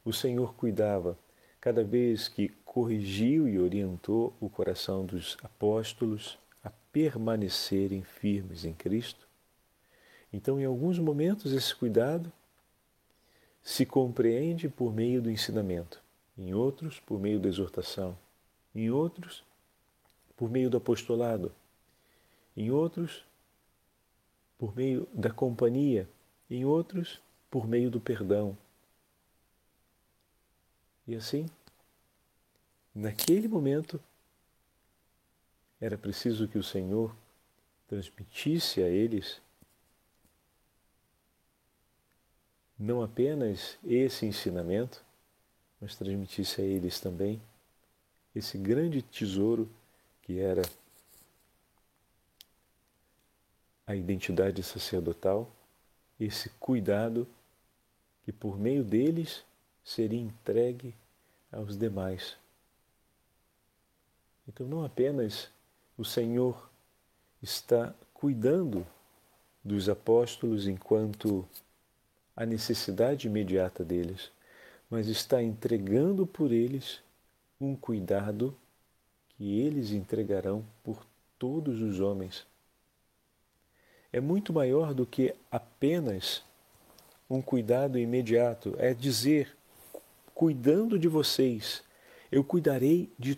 O 0.06 0.14
Senhor 0.14 0.54
cuidava 0.54 1.18
cada 1.60 1.84
vez 1.84 2.30
que 2.30 2.50
corrigiu 2.78 3.48
e 3.48 3.58
orientou 3.58 4.36
o 4.40 4.48
coração 4.48 5.04
dos 5.04 5.36
apóstolos 5.42 6.38
a 6.64 6.70
permanecerem 6.70 8.04
firmes 8.04 8.66
em 8.66 8.72
Cristo. 8.72 9.28
Então, 10.32 10.62
em 10.62 10.66
alguns 10.66 11.00
momentos, 11.00 11.54
esse 11.54 11.74
cuidado 11.74 12.32
se 13.64 13.84
compreende 13.84 14.70
por 14.70 14.94
meio 14.94 15.24
do 15.24 15.32
ensinamento, 15.32 16.00
em 16.38 16.54
outros, 16.54 17.00
por 17.00 17.20
meio 17.20 17.40
da 17.40 17.50
exortação, 17.50 18.16
em 18.76 18.92
outros, 18.92 19.44
por 20.36 20.48
meio 20.48 20.70
do 20.70 20.78
apostolado, 20.78 21.52
em 22.56 22.70
outros, 22.70 23.26
por 24.56 24.76
meio 24.76 25.08
da 25.12 25.32
companhia, 25.32 26.08
em 26.48 26.64
outros, 26.64 27.20
por 27.50 27.68
meio 27.68 27.90
do 27.90 28.00
perdão. 28.00 28.56
E 31.08 31.16
assim, 31.16 31.48
Naquele 33.00 33.48
momento, 33.48 34.02
era 35.80 35.96
preciso 35.96 36.48
que 36.48 36.58
o 36.58 36.64
Senhor 36.64 37.16
transmitisse 37.88 38.82
a 38.82 38.88
eles 38.88 39.40
não 42.76 43.04
apenas 43.04 43.78
esse 43.86 44.26
ensinamento, 44.26 45.06
mas 45.80 45.96
transmitisse 45.96 46.60
a 46.60 46.64
eles 46.64 47.00
também 47.00 47.40
esse 48.34 48.58
grande 48.58 49.04
tesouro 49.04 49.70
que 50.24 50.40
era 50.40 50.64
a 53.86 53.96
identidade 53.96 54.64
sacerdotal, 54.64 55.48
esse 56.20 56.50
cuidado 56.60 57.28
que 58.26 58.32
por 58.32 58.58
meio 58.58 58.84
deles 58.84 59.46
seria 59.84 60.20
entregue 60.20 60.96
aos 61.52 61.78
demais. 61.78 62.36
Então, 64.48 64.66
não 64.68 64.84
apenas 64.86 65.50
o 65.98 66.06
Senhor 66.06 66.70
está 67.42 67.94
cuidando 68.14 68.86
dos 69.64 69.90
apóstolos 69.90 70.68
enquanto 70.68 71.48
a 72.36 72.46
necessidade 72.46 73.28
imediata 73.28 73.84
deles, 73.84 74.32
mas 74.90 75.08
está 75.08 75.44
entregando 75.44 76.26
por 76.26 76.52
eles 76.52 77.02
um 77.60 77.76
cuidado 77.76 78.56
que 79.30 79.60
eles 79.60 79.92
entregarão 79.92 80.64
por 80.84 81.06
todos 81.38 81.82
os 81.82 82.00
homens. 82.00 82.46
É 84.14 84.22
muito 84.22 84.54
maior 84.54 84.94
do 84.94 85.06
que 85.06 85.36
apenas 85.52 86.44
um 87.30 87.42
cuidado 87.42 88.00
imediato, 88.00 88.76
é 88.80 88.94
dizer, 88.94 89.56
cuidando 90.34 90.98
de 90.98 91.08
vocês, 91.08 91.84
eu 92.32 92.44
cuidarei 92.44 93.12
de 93.20 93.36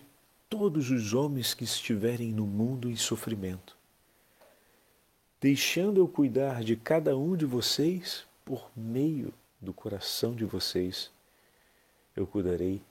todos 0.50 0.90
os 0.90 1.14
homens 1.14 1.54
que 1.54 1.62
estiverem 1.62 2.32
no 2.32 2.44
mundo 2.44 2.90
em 2.90 2.96
sofrimento. 2.96 3.76
Deixando 5.40 6.00
eu 6.00 6.08
cuidar 6.08 6.64
de 6.64 6.74
cada 6.74 7.16
um 7.16 7.36
de 7.36 7.46
vocês 7.46 8.26
por 8.44 8.68
meio 8.76 9.32
do 9.60 9.72
coração 9.72 10.34
de 10.34 10.44
vocês, 10.44 11.10
eu 12.16 12.26
cuidarei 12.26 12.82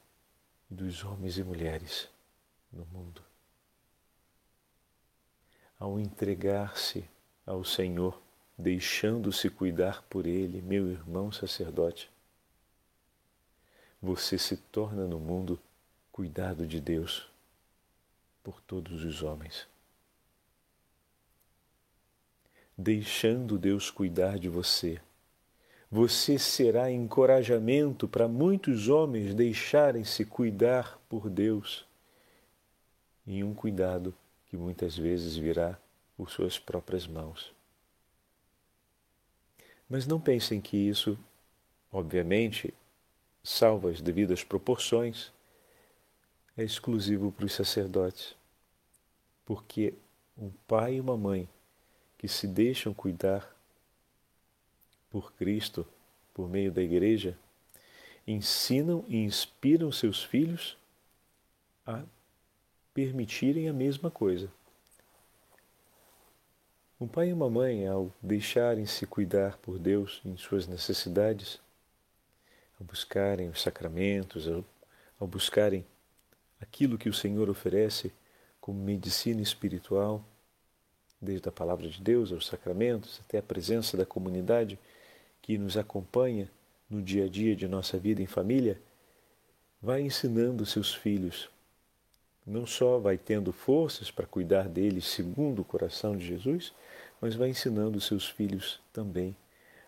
dos 0.70 1.04
homens 1.04 1.38
e 1.38 1.44
mulheres 1.44 2.08
no 2.72 2.86
mundo. 2.86 3.22
Ao 5.78 6.00
entregar-se 6.00 7.04
ao 7.46 7.66
Senhor, 7.66 8.22
deixando-se 8.58 9.50
cuidar 9.50 10.02
por 10.04 10.26
Ele, 10.26 10.62
meu 10.62 10.90
irmão 10.90 11.30
sacerdote, 11.30 12.10
você 14.02 14.38
se 14.38 14.56
torna 14.56 15.06
no 15.06 15.20
mundo 15.20 15.60
cuidado 16.10 16.66
de 16.66 16.80
Deus 16.80 17.29
por 18.44 18.62
todos 18.62 19.04
os 19.04 19.22
homens. 19.24 19.68
Deixando 22.78 23.58
Deus 23.58 23.92
cuidar 23.92 24.40
de 24.40 24.48
você, 24.48 25.02
você 25.92 26.38
será 26.38 26.92
encorajamento 26.92 28.08
para 28.08 28.28
muitos 28.28 28.88
homens 28.90 29.34
deixarem-se 29.34 30.24
cuidar 30.24 31.00
por 31.10 31.30
Deus 31.30 31.86
em 33.26 33.44
um 33.44 33.54
cuidado 33.54 34.14
que 34.46 34.56
muitas 34.56 34.98
vezes 34.98 35.36
virá 35.36 35.80
por 36.16 36.30
suas 36.30 36.60
próprias 36.60 37.08
mãos. 37.08 37.54
Mas 39.90 40.06
não 40.06 40.20
pensem 40.20 40.62
que 40.62 40.78
isso, 40.78 41.18
obviamente, 41.92 42.74
salvo 43.44 43.88
as 43.88 44.00
devidas 44.02 44.44
proporções, 44.44 45.32
é 46.60 46.64
exclusivo 46.66 47.32
para 47.32 47.46
os 47.46 47.54
sacerdotes. 47.54 48.36
Porque 49.46 49.94
um 50.38 50.52
pai 50.68 50.96
e 50.96 51.02
uma 51.02 51.16
mãe 51.16 51.48
que 52.18 52.28
se 52.28 52.46
deixam 52.46 52.94
cuidar 52.94 53.56
por 55.10 55.32
Cristo, 55.34 55.88
por 56.34 56.50
meio 56.50 56.70
da 56.70 56.82
Igreja, 56.82 57.38
ensinam 58.28 59.06
e 59.08 59.18
inspiram 59.18 59.90
seus 59.90 60.22
filhos 60.22 60.78
a 61.88 62.04
permitirem 62.94 63.70
a 63.70 63.74
mesma 63.74 64.12
coisa. 64.12 64.52
Um 67.00 67.08
pai 67.08 67.30
e 67.30 67.34
uma 67.34 67.50
mãe, 67.50 67.88
ao 67.88 68.14
deixarem-se 68.22 69.08
cuidar 69.08 69.58
por 69.60 69.80
Deus 69.80 70.22
em 70.26 70.36
suas 70.36 70.68
necessidades, 70.68 71.62
ao 72.78 72.86
buscarem 72.86 73.48
os 73.48 73.62
sacramentos, 73.62 74.46
ao, 74.46 74.66
ao 75.18 75.26
buscarem 75.26 75.86
aquilo 76.62 76.98
que 76.98 77.10
o 77.10 77.14
Senhor 77.14 77.50
oferece 77.50 78.12
como 78.60 78.80
medicina 78.80 79.42
espiritual, 79.42 80.24
desde 81.22 81.50
a 81.50 81.52
palavra 81.52 81.88
de 81.88 82.02
Deus 82.02 82.32
aos 82.32 82.46
sacramentos, 82.46 83.20
até 83.26 83.38
a 83.38 83.44
presença 83.44 83.98
da 83.98 84.06
comunidade, 84.06 84.78
que 85.42 85.58
nos 85.58 85.78
acompanha 85.78 86.50
no 86.90 87.02
dia 87.02 87.26
a 87.26 87.28
dia 87.28 87.56
de 87.56 87.68
nossa 87.68 87.98
vida 87.98 88.22
em 88.22 88.28
família, 88.28 88.80
vai 89.82 90.02
ensinando 90.02 90.66
seus 90.66 90.94
filhos. 90.94 91.50
Não 92.46 92.66
só 92.66 93.00
vai 93.00 93.18
tendo 93.18 93.52
forças 93.52 94.10
para 94.10 94.26
cuidar 94.26 94.68
deles 94.68 95.06
segundo 95.06 95.62
o 95.62 95.66
coração 95.66 96.16
de 96.16 96.26
Jesus, 96.26 96.74
mas 97.22 97.36
vai 97.36 97.50
ensinando 97.50 98.00
seus 98.00 98.28
filhos 98.28 98.80
também 98.92 99.36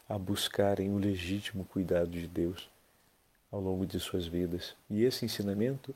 a 0.08 0.18
buscarem 0.18 0.92
o 0.92 0.98
legítimo 0.98 1.66
cuidado 1.66 2.12
de 2.12 2.28
Deus 2.28 2.70
ao 3.52 3.60
longo 3.60 3.86
de 3.86 4.00
suas 4.00 4.28
vidas. 4.28 4.76
E 4.90 5.04
esse 5.04 5.26
ensinamento 5.26 5.96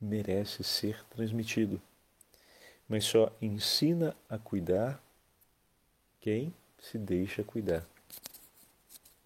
merece 0.00 0.62
ser 0.62 1.04
transmitido. 1.10 1.80
Mas 2.88 3.04
só 3.04 3.32
ensina 3.40 4.14
a 4.28 4.38
cuidar 4.38 5.02
quem 6.20 6.52
se 6.80 6.98
deixa 6.98 7.42
cuidar. 7.42 7.86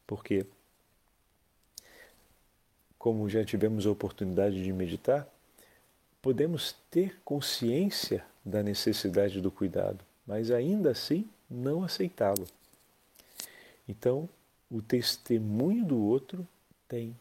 Porque, 0.07 0.47
como 2.99 3.29
já 3.29 3.45
tivemos 3.45 3.87
a 3.87 3.91
oportunidade 3.91 4.63
de 4.63 4.73
meditar, 4.73 5.29
podemos 6.23 6.75
ter 6.91 7.19
consciência 7.25 8.25
da 8.45 8.63
necessidade 8.63 9.41
do 9.41 9.51
cuidado, 9.51 10.05
mas 10.27 10.51
ainda 10.51 10.91
assim 10.91 11.29
não 11.49 11.83
aceitá-lo. 11.83 12.47
Então, 13.89 14.29
o 14.71 14.81
testemunho 14.81 15.85
do 15.85 15.99
outro 15.99 16.47
tem 16.89 17.17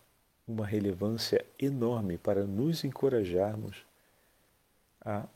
uma 0.49 0.65
relevância 0.65 1.45
enorme 1.59 2.17
para 2.17 2.43
nos 2.43 2.83
encorajarmos 2.83 3.85
a 4.99 5.27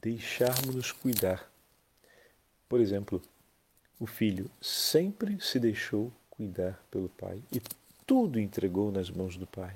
deixarmos-nos 0.00 0.92
cuidar. 0.92 1.50
Por 2.68 2.80
exemplo, 2.80 3.20
o 3.98 4.06
filho 4.06 4.48
sempre 4.60 5.40
se 5.40 5.58
deixou 5.58 6.12
cuidar 6.30 6.80
pelo 6.88 7.08
pai 7.08 7.42
e 7.52 7.60
tudo 8.06 8.38
entregou 8.38 8.92
nas 8.92 9.10
mãos 9.10 9.36
do 9.36 9.46
pai. 9.46 9.74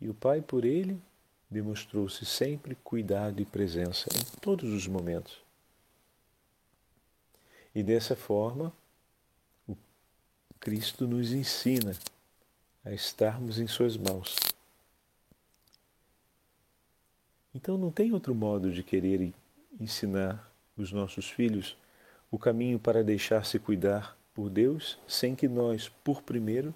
E 0.00 0.08
o 0.08 0.14
pai, 0.14 0.40
por 0.40 0.64
ele, 0.64 0.96
demonstrou-se 1.50 2.24
sempre 2.24 2.76
cuidado 2.84 3.42
e 3.42 3.44
presença 3.44 4.08
em 4.14 4.40
todos 4.40 4.72
os 4.72 4.86
momentos. 4.86 5.42
E 7.74 7.82
dessa 7.82 8.14
forma, 8.14 8.72
o 9.66 9.76
Cristo 10.60 11.08
nos 11.08 11.32
ensina 11.32 11.96
a 12.84 12.92
estarmos 12.92 13.58
em 13.58 13.66
Suas 13.66 13.96
mãos. 13.96 14.36
Então 17.54 17.76
não 17.76 17.90
tem 17.90 18.12
outro 18.12 18.34
modo 18.34 18.72
de 18.72 18.82
querer 18.82 19.32
ensinar 19.80 20.50
os 20.76 20.92
nossos 20.92 21.28
filhos 21.28 21.76
o 22.30 22.38
caminho 22.38 22.78
para 22.78 23.02
deixar-se 23.02 23.58
cuidar 23.58 24.16
por 24.34 24.50
Deus 24.50 24.98
sem 25.06 25.34
que 25.34 25.48
nós, 25.48 25.88
por 26.04 26.22
primeiro, 26.22 26.74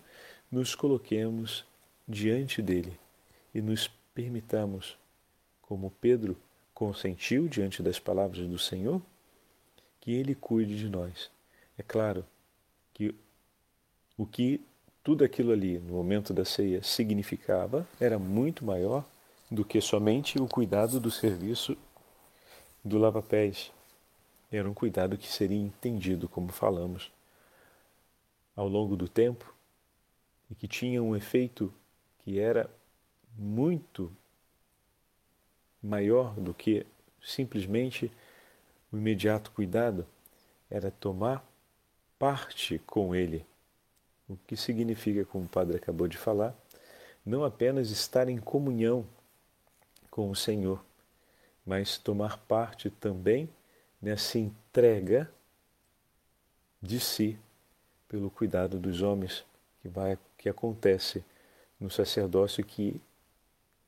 nos 0.50 0.74
coloquemos 0.74 1.64
diante 2.08 2.60
dele 2.60 2.98
e 3.54 3.60
nos 3.60 3.88
permitamos, 4.14 4.96
como 5.60 5.90
Pedro 6.00 6.36
consentiu 6.74 7.48
diante 7.48 7.82
das 7.82 7.98
palavras 7.98 8.46
do 8.46 8.58
Senhor, 8.58 9.00
que 10.00 10.12
ele 10.12 10.34
cuide 10.34 10.76
de 10.76 10.88
nós. 10.88 11.30
É 11.78 11.82
claro 11.82 12.26
que 12.92 13.14
o 14.16 14.26
que 14.26 14.60
tudo 15.02 15.24
aquilo 15.24 15.52
ali 15.52 15.78
no 15.78 15.94
momento 15.94 16.32
da 16.32 16.44
ceia 16.44 16.82
significava 16.82 17.86
era 18.00 18.18
muito 18.18 18.64
maior 18.64 19.04
do 19.50 19.64
que 19.64 19.80
somente 19.80 20.40
o 20.40 20.46
cuidado 20.46 21.00
do 21.00 21.10
serviço 21.10 21.76
do 22.84 22.98
lava-pés, 22.98 23.70
era 24.50 24.68
um 24.68 24.74
cuidado 24.74 25.16
que 25.16 25.26
seria 25.28 25.58
entendido, 25.58 26.28
como 26.28 26.52
falamos, 26.52 27.10
ao 28.54 28.68
longo 28.68 28.96
do 28.96 29.08
tempo 29.08 29.54
e 30.50 30.54
que 30.54 30.68
tinha 30.68 31.02
um 31.02 31.16
efeito 31.16 31.72
que 32.18 32.38
era 32.38 32.68
muito 33.36 34.12
maior 35.82 36.34
do 36.34 36.52
que 36.52 36.86
simplesmente 37.22 38.10
o 38.92 38.96
imediato 38.96 39.50
cuidado, 39.52 40.06
era 40.70 40.90
tomar 40.90 41.44
parte 42.18 42.78
com 42.86 43.14
ele. 43.14 43.44
O 44.32 44.38
que 44.46 44.56
significa, 44.56 45.24
como 45.24 45.44
o 45.44 45.48
padre 45.48 45.76
acabou 45.76 46.08
de 46.08 46.16
falar, 46.16 46.54
não 47.24 47.44
apenas 47.44 47.90
estar 47.90 48.28
em 48.28 48.38
comunhão 48.38 49.06
com 50.10 50.30
o 50.30 50.36
Senhor, 50.36 50.84
mas 51.64 51.98
tomar 51.98 52.38
parte 52.38 52.90
também 52.90 53.48
nessa 54.00 54.38
entrega 54.38 55.30
de 56.80 56.98
si 56.98 57.38
pelo 58.08 58.30
cuidado 58.30 58.78
dos 58.78 59.02
homens 59.02 59.44
que 59.80 59.88
vai 59.88 60.18
que 60.36 60.48
acontece 60.48 61.24
no 61.78 61.88
sacerdócio 61.88 62.64
que 62.64 63.00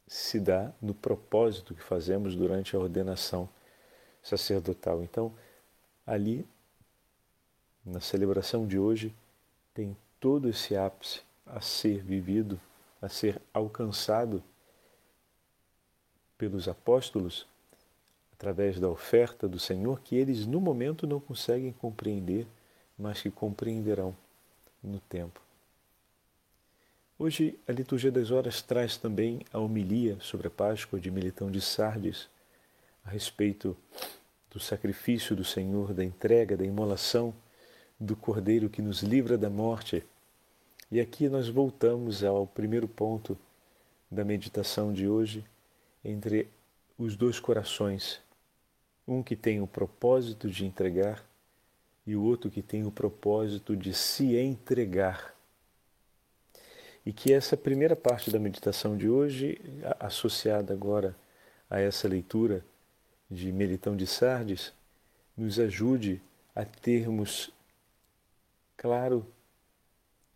se 0.06 0.38
dá 0.38 0.72
no 0.80 0.94
propósito 0.94 1.74
que 1.74 1.82
fazemos 1.82 2.36
durante 2.36 2.76
a 2.76 2.78
ordenação 2.78 3.48
sacerdotal. 4.22 5.02
Então, 5.02 5.34
ali 6.06 6.46
na 7.84 8.00
celebração 8.00 8.66
de 8.66 8.78
hoje 8.78 9.12
tem 9.74 9.96
todo 10.24 10.48
esse 10.48 10.74
ápice 10.74 11.20
a 11.44 11.60
ser 11.60 12.02
vivido, 12.02 12.58
a 13.02 13.10
ser 13.10 13.42
alcançado 13.52 14.42
pelos 16.38 16.66
apóstolos 16.66 17.46
através 18.32 18.80
da 18.80 18.88
oferta 18.88 19.46
do 19.46 19.58
Senhor 19.58 20.00
que 20.00 20.16
eles 20.16 20.46
no 20.46 20.62
momento 20.62 21.06
não 21.06 21.20
conseguem 21.20 21.74
compreender, 21.74 22.46
mas 22.98 23.20
que 23.20 23.30
compreenderão 23.30 24.16
no 24.82 24.98
tempo. 24.98 25.42
Hoje 27.18 27.58
a 27.68 27.72
liturgia 27.72 28.10
das 28.10 28.30
horas 28.30 28.62
traz 28.62 28.96
também 28.96 29.42
a 29.52 29.58
homilia 29.58 30.16
sobre 30.20 30.46
a 30.46 30.50
Páscoa 30.50 30.98
de 30.98 31.10
Militão 31.10 31.50
de 31.50 31.60
Sardes 31.60 32.30
a 33.04 33.10
respeito 33.10 33.76
do 34.50 34.58
sacrifício 34.58 35.36
do 35.36 35.44
Senhor, 35.44 35.92
da 35.92 36.02
entrega, 36.02 36.56
da 36.56 36.64
imolação 36.64 37.34
do 38.00 38.16
Cordeiro 38.16 38.70
que 38.70 38.80
nos 38.80 39.02
livra 39.02 39.36
da 39.36 39.50
morte. 39.50 40.02
E 40.94 41.00
aqui 41.00 41.28
nós 41.28 41.48
voltamos 41.48 42.22
ao 42.22 42.46
primeiro 42.46 42.86
ponto 42.86 43.36
da 44.08 44.24
meditação 44.24 44.92
de 44.92 45.08
hoje, 45.08 45.44
entre 46.04 46.48
os 46.96 47.16
dois 47.16 47.40
corações, 47.40 48.20
um 49.04 49.20
que 49.20 49.34
tem 49.34 49.60
o 49.60 49.66
propósito 49.66 50.48
de 50.48 50.64
entregar 50.64 51.26
e 52.06 52.14
o 52.14 52.22
outro 52.22 52.48
que 52.48 52.62
tem 52.62 52.86
o 52.86 52.92
propósito 52.92 53.76
de 53.76 53.92
se 53.92 54.36
entregar. 54.36 55.34
E 57.04 57.12
que 57.12 57.32
essa 57.32 57.56
primeira 57.56 57.96
parte 57.96 58.30
da 58.30 58.38
meditação 58.38 58.96
de 58.96 59.08
hoje, 59.08 59.60
associada 59.98 60.72
agora 60.72 61.16
a 61.68 61.80
essa 61.80 62.06
leitura 62.06 62.64
de 63.28 63.50
Melitão 63.50 63.96
de 63.96 64.06
Sardes, 64.06 64.72
nos 65.36 65.58
ajude 65.58 66.22
a 66.54 66.64
termos 66.64 67.50
claro 68.76 69.26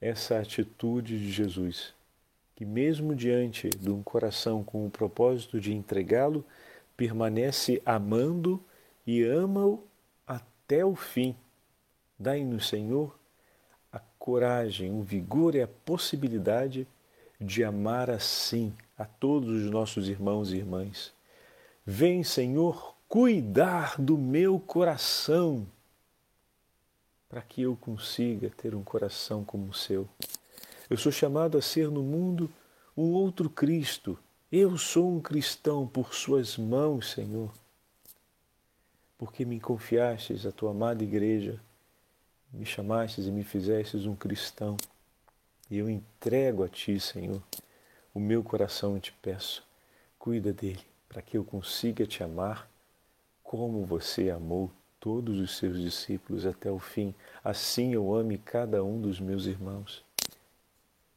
essa 0.00 0.38
atitude 0.38 1.18
de 1.18 1.30
Jesus 1.30 1.94
que, 2.58 2.64
mesmo 2.64 3.14
diante 3.14 3.70
de 3.70 3.88
um 3.88 4.02
coração 4.02 4.64
com 4.64 4.84
o 4.84 4.90
propósito 4.90 5.60
de 5.60 5.72
entregá-lo, 5.72 6.44
permanece 6.96 7.80
amando 7.86 8.60
e 9.06 9.22
ama-o 9.22 9.84
até 10.26 10.84
o 10.84 10.96
fim. 10.96 11.36
Dai-nos, 12.18 12.66
Senhor, 12.66 13.16
a 13.92 14.00
coragem, 14.18 14.90
o 14.90 15.04
vigor 15.04 15.54
e 15.54 15.62
a 15.62 15.68
possibilidade 15.68 16.84
de 17.40 17.62
amar 17.62 18.10
assim 18.10 18.74
a 18.98 19.04
todos 19.04 19.50
os 19.50 19.70
nossos 19.70 20.08
irmãos 20.08 20.52
e 20.52 20.56
irmãs. 20.56 21.12
Vem, 21.86 22.24
Senhor, 22.24 22.96
cuidar 23.08 23.94
do 24.00 24.18
meu 24.18 24.58
coração, 24.58 25.64
para 27.28 27.42
que 27.42 27.62
eu 27.62 27.76
consiga 27.76 28.50
ter 28.50 28.74
um 28.74 28.82
coração 28.82 29.44
como 29.44 29.68
o 29.68 29.74
seu. 29.74 30.08
Eu 30.88 30.96
sou 30.96 31.12
chamado 31.12 31.58
a 31.58 31.62
ser 31.62 31.90
no 31.90 32.02
mundo 32.02 32.50
um 32.96 33.12
outro 33.12 33.50
Cristo. 33.50 34.18
Eu 34.50 34.78
sou 34.78 35.14
um 35.14 35.20
cristão 35.20 35.86
por 35.86 36.14
Suas 36.14 36.56
mãos, 36.56 37.10
Senhor. 37.10 37.52
Porque 39.18 39.44
me 39.44 39.60
confiastes 39.60 40.46
a 40.46 40.52
tua 40.52 40.70
amada 40.70 41.02
igreja, 41.02 41.60
me 42.52 42.64
chamastes 42.64 43.26
e 43.26 43.30
me 43.30 43.44
fizestes 43.44 44.06
um 44.06 44.16
cristão. 44.16 44.76
E 45.70 45.76
eu 45.76 45.90
entrego 45.90 46.64
a 46.64 46.68
Ti, 46.68 46.98
Senhor, 46.98 47.42
o 48.14 48.20
meu 48.20 48.42
coração 48.42 48.96
e 48.96 49.00
te 49.00 49.12
peço. 49.12 49.62
Cuida 50.18 50.52
dele, 50.52 50.80
para 51.08 51.20
que 51.20 51.36
eu 51.36 51.44
consiga 51.44 52.06
te 52.06 52.22
amar 52.22 52.70
como 53.42 53.84
você 53.84 54.30
amou 54.30 54.70
todos 55.00 55.38
os 55.38 55.56
seus 55.56 55.80
discípulos 55.80 56.46
até 56.46 56.70
o 56.70 56.78
fim. 56.78 57.14
Assim 57.42 57.94
eu 57.94 58.14
ame 58.14 58.38
cada 58.38 58.82
um 58.82 59.00
dos 59.00 59.20
meus 59.20 59.46
irmãos 59.46 60.04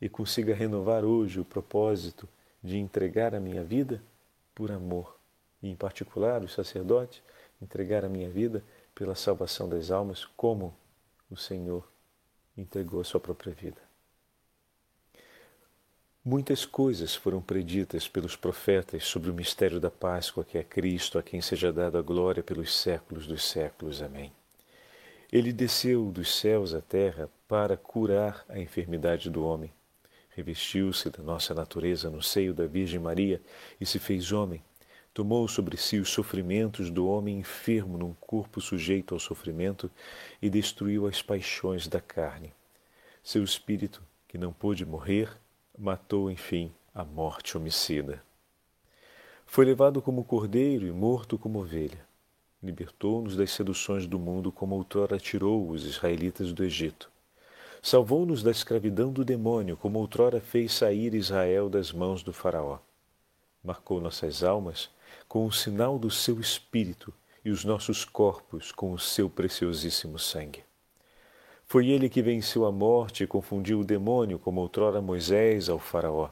e 0.02 0.10
consiga 0.10 0.56
renovar 0.56 1.06
hoje 1.06 1.39
o 1.39 1.46
propósito 1.46 2.28
de 2.63 2.78
entregar 2.78 3.36
a 3.36 3.39
minha 3.39 3.63
vida 3.63 4.02
por 4.54 4.72
amor, 4.72 5.17
e 5.62 5.70
em 5.70 5.76
particular 5.76 6.44
os 6.44 6.54
sacerdotes, 6.54 7.22
entregar 7.62 8.04
a 8.04 8.10
minha 8.10 8.30
vida 8.30 8.63
pela 8.94 9.15
salvação 9.15 9.70
das 9.70 9.91
almas, 9.91 10.26
como 10.36 10.74
o 11.30 11.38
Senhor 11.38 11.88
entregou 12.58 13.02
a 13.02 13.04
sua 13.04 13.20
própria 13.20 13.54
vida. 13.54 13.90
Muitas 16.24 16.66
coisas 16.66 17.16
foram 17.16 17.42
preditas 17.42 18.08
pelos 18.08 18.36
profetas 18.36 19.06
sobre 19.06 19.30
o 19.30 19.34
mistério 19.34 19.80
da 19.80 19.90
Páscoa, 19.90 20.44
que 20.44 20.58
é 20.58 20.64
Cristo, 20.64 21.18
a 21.18 21.24
quem 21.24 21.42
seja 21.42 21.74
dada 21.74 22.00
a 22.00 22.02
glória 22.02 22.44
pelos 22.44 22.76
séculos 22.78 23.26
dos 23.26 23.44
séculos. 23.44 24.02
Amém. 24.02 24.32
Ele 25.32 25.52
desceu 25.52 26.12
dos 26.12 26.38
céus 26.38 26.74
à 26.74 26.82
terra 26.82 27.30
para 27.48 27.76
curar 27.76 28.46
a 28.48 28.60
enfermidade 28.60 29.30
do 29.30 29.44
homem 29.44 29.74
revestiu-se 30.32 31.10
da 31.10 31.22
nossa 31.22 31.54
natureza 31.54 32.10
no 32.10 32.22
seio 32.22 32.54
da 32.54 32.66
Virgem 32.66 33.00
Maria 33.00 33.42
e 33.80 33.86
se 33.86 34.00
fez 34.00 34.32
homem. 34.32 34.64
Tomou 35.14 35.48
sobre 35.48 35.76
si 35.76 36.00
os 36.00 36.10
sofrimentos 36.10 36.90
do 36.90 37.06
homem 37.06 37.40
enfermo 37.40 37.98
num 37.98 38.14
corpo 38.14 38.62
sujeito 38.62 39.14
ao 39.14 39.20
sofrimento 39.20 39.92
e 40.42 40.50
destruiu 40.50 41.06
as 41.06 41.22
paixões 41.22 41.88
da 41.88 42.00
carne. 42.00 42.54
Seu 43.22 43.44
espírito, 43.44 44.02
que 44.28 44.38
não 44.38 44.54
pôde 44.54 44.86
morrer, 44.86 45.30
matou, 45.82 46.30
enfim, 46.30 46.72
a 46.94 47.04
morte 47.04 47.58
homicida. 47.58 48.24
Foi 49.46 49.65
levado 49.65 50.02
como 50.02 50.24
cordeiro 50.24 50.86
e 50.86 50.91
morto 50.91 51.38
como 51.38 51.60
ovelha. 51.60 52.06
Libertou-nos 52.62 53.36
das 53.36 53.52
seduções 53.52 54.06
do 54.06 54.20
mundo 54.20 54.52
como 54.52 54.76
outrora 54.76 55.17
tirou 55.17 55.70
os 55.70 55.86
israelitas 55.86 56.54
do 56.54 56.63
Egito 56.63 57.12
Salvou-nos 57.84 58.44
da 58.44 58.52
escravidão 58.52 59.12
do 59.12 59.26
demônio, 59.26 59.76
como 59.76 59.98
outrora 59.98 60.39
fez 60.39 60.72
sair 60.72 61.15
Israel 61.15 61.67
das 61.67 61.91
mãos 61.91 62.22
do 62.22 62.32
Faraó. 62.32 62.78
Marcou 63.63 64.00
nossas 64.00 64.44
almas 64.44 64.88
com 65.28 65.48
o 65.48 65.52
sinal 65.52 65.98
do 65.98 66.12
seu 66.12 66.39
Espírito 66.39 67.12
e 67.44 67.50
os 67.50 67.65
nossos 67.65 68.06
corpos 68.06 68.72
com 68.72 68.91
o 68.91 69.00
seu 69.00 69.28
preciosíssimo 69.28 70.20
sangue. 70.20 70.63
Foi 71.72 71.88
ele 71.88 72.10
que 72.10 72.22
venceu 72.22 72.66
a 72.66 72.72
morte 72.72 73.24
e 73.24 73.28
confundiu 73.28 73.80
o 73.80 73.86
demônio, 73.86 74.38
como 74.38 74.60
outrora 74.60 75.02
Moisés 75.02 75.70
ao 75.70 75.80
Faraó. 75.80 76.30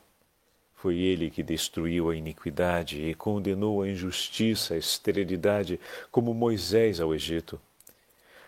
Foi 0.76 0.98
ele 1.00 1.30
que 1.30 1.42
destruiu 1.42 2.10
a 2.10 2.16
iniquidade 2.18 3.02
e 3.02 3.14
condenou 3.14 3.82
a 3.82 3.88
injustiça, 3.88 4.74
a 4.74 4.78
esterilidade, 4.78 5.80
como 6.12 6.34
Moisés 6.34 7.00
ao 7.00 7.16
Egito. 7.16 7.58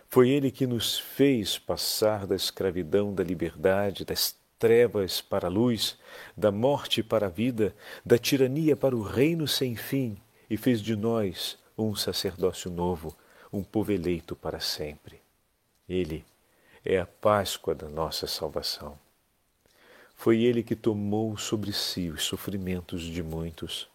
Foi 0.09 0.31
Ele 0.31 0.51
que 0.51 0.67
nos 0.67 0.99
fez 0.99 1.57
passar 1.57 2.27
da 2.27 2.35
escravidão 2.35 3.13
da 3.13 3.23
liberdade, 3.23 4.03
das 4.03 4.35
trevas 4.59 5.21
para 5.21 5.47
a 5.47 5.49
luz, 5.49 5.97
da 6.35 6.51
morte 6.51 7.01
para 7.01 7.27
a 7.27 7.29
vida, 7.29 7.73
da 8.05 8.17
tirania 8.17 8.75
para 8.75 8.97
o 8.97 9.01
reino 9.01 9.47
sem 9.47 9.77
fim 9.77 10.17
e 10.49 10.57
fez 10.57 10.81
de 10.81 10.97
nós 10.97 11.57
um 11.77 11.95
sacerdócio 11.95 12.69
novo, 12.69 13.15
um 13.49 13.63
povo 13.63 13.93
eleito 13.93 14.35
para 14.35 14.59
sempre. 14.59 15.21
Ele 15.87 16.25
é 16.83 16.99
a 16.99 17.05
Páscoa 17.05 17.75
da 17.75 17.87
nossa 17.87 18.25
salvação. 18.25 18.97
Foi 20.15 20.41
ele 20.41 20.63
que 20.63 20.75
tomou 20.75 21.37
sobre 21.37 21.71
si 21.71 22.09
os 22.09 22.23
sofrimentos 22.23 23.03
de 23.03 23.21
muitos. 23.21 23.87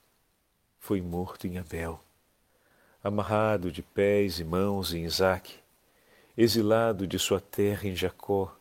Foi 0.79 1.01
morto 1.01 1.46
em 1.46 1.59
Abel, 1.59 2.01
amarrado 3.03 3.70
de 3.72 3.83
pés 3.83 4.38
e 4.38 4.44
mãos 4.44 4.92
em 4.92 5.05
Isaque, 5.05 5.55
exilado 6.37 7.07
de 7.07 7.18
sua 7.18 7.40
terra 7.40 7.88
em 7.88 7.96
Jacó, 7.96 8.57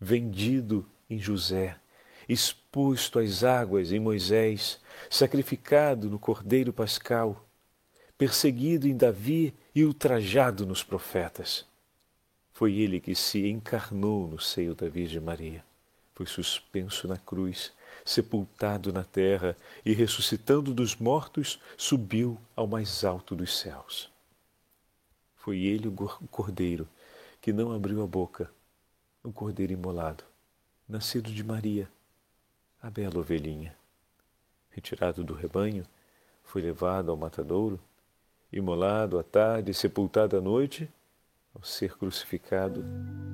vendido 0.00 0.88
em 1.10 1.18
José, 1.18 1.76
exposto 2.28 3.18
às 3.18 3.42
águas 3.42 3.90
em 3.90 3.98
Moisés, 3.98 4.80
sacrificado 5.10 6.08
no 6.08 6.18
Cordeiro 6.18 6.72
Pascal, 6.72 7.44
perseguido 8.16 8.86
em 8.86 8.96
Davi 8.96 9.54
e 9.74 9.84
ultrajado 9.84 10.64
nos 10.64 10.84
profetas. 10.84 11.66
Foi 12.54 12.76
ele 12.76 13.00
que 13.00 13.14
se 13.14 13.48
encarnou 13.48 14.28
no 14.28 14.40
seio 14.40 14.74
da 14.74 14.88
Virgem 14.88 15.20
Maria, 15.20 15.64
foi 16.14 16.24
suspenso 16.24 17.08
na 17.08 17.16
cruz, 17.16 17.72
sepultado 18.04 18.92
na 18.92 19.02
terra 19.02 19.56
e, 19.84 19.92
ressuscitando 19.92 20.72
dos 20.72 20.94
mortos, 20.94 21.60
subiu 21.76 22.38
ao 22.54 22.66
mais 22.66 23.04
alto 23.04 23.34
dos 23.34 23.58
céus. 23.58 24.08
Foi 25.36 25.58
ele 25.58 25.88
o 25.88 25.92
Cordeiro 26.30 26.88
que 27.40 27.52
não 27.52 27.72
abriu 27.72 28.02
a 28.02 28.06
boca, 28.06 28.50
um 29.22 29.30
cordeiro 29.32 29.72
imolado, 29.72 30.24
nascido 30.88 31.30
de 31.30 31.44
Maria, 31.44 31.88
a 32.80 32.88
bela 32.88 33.18
ovelhinha. 33.18 33.76
Retirado 34.70 35.22
do 35.22 35.34
rebanho, 35.34 35.84
foi 36.42 36.62
levado 36.62 37.10
ao 37.10 37.16
matadouro 37.16 37.78
imolado 38.52 39.18
à 39.18 39.22
tarde 39.22 39.74
sepultado 39.74 40.38
à 40.38 40.40
noite, 40.40 40.88
ao 41.54 41.62
ser 41.62 41.96
crucificado, 41.96 42.84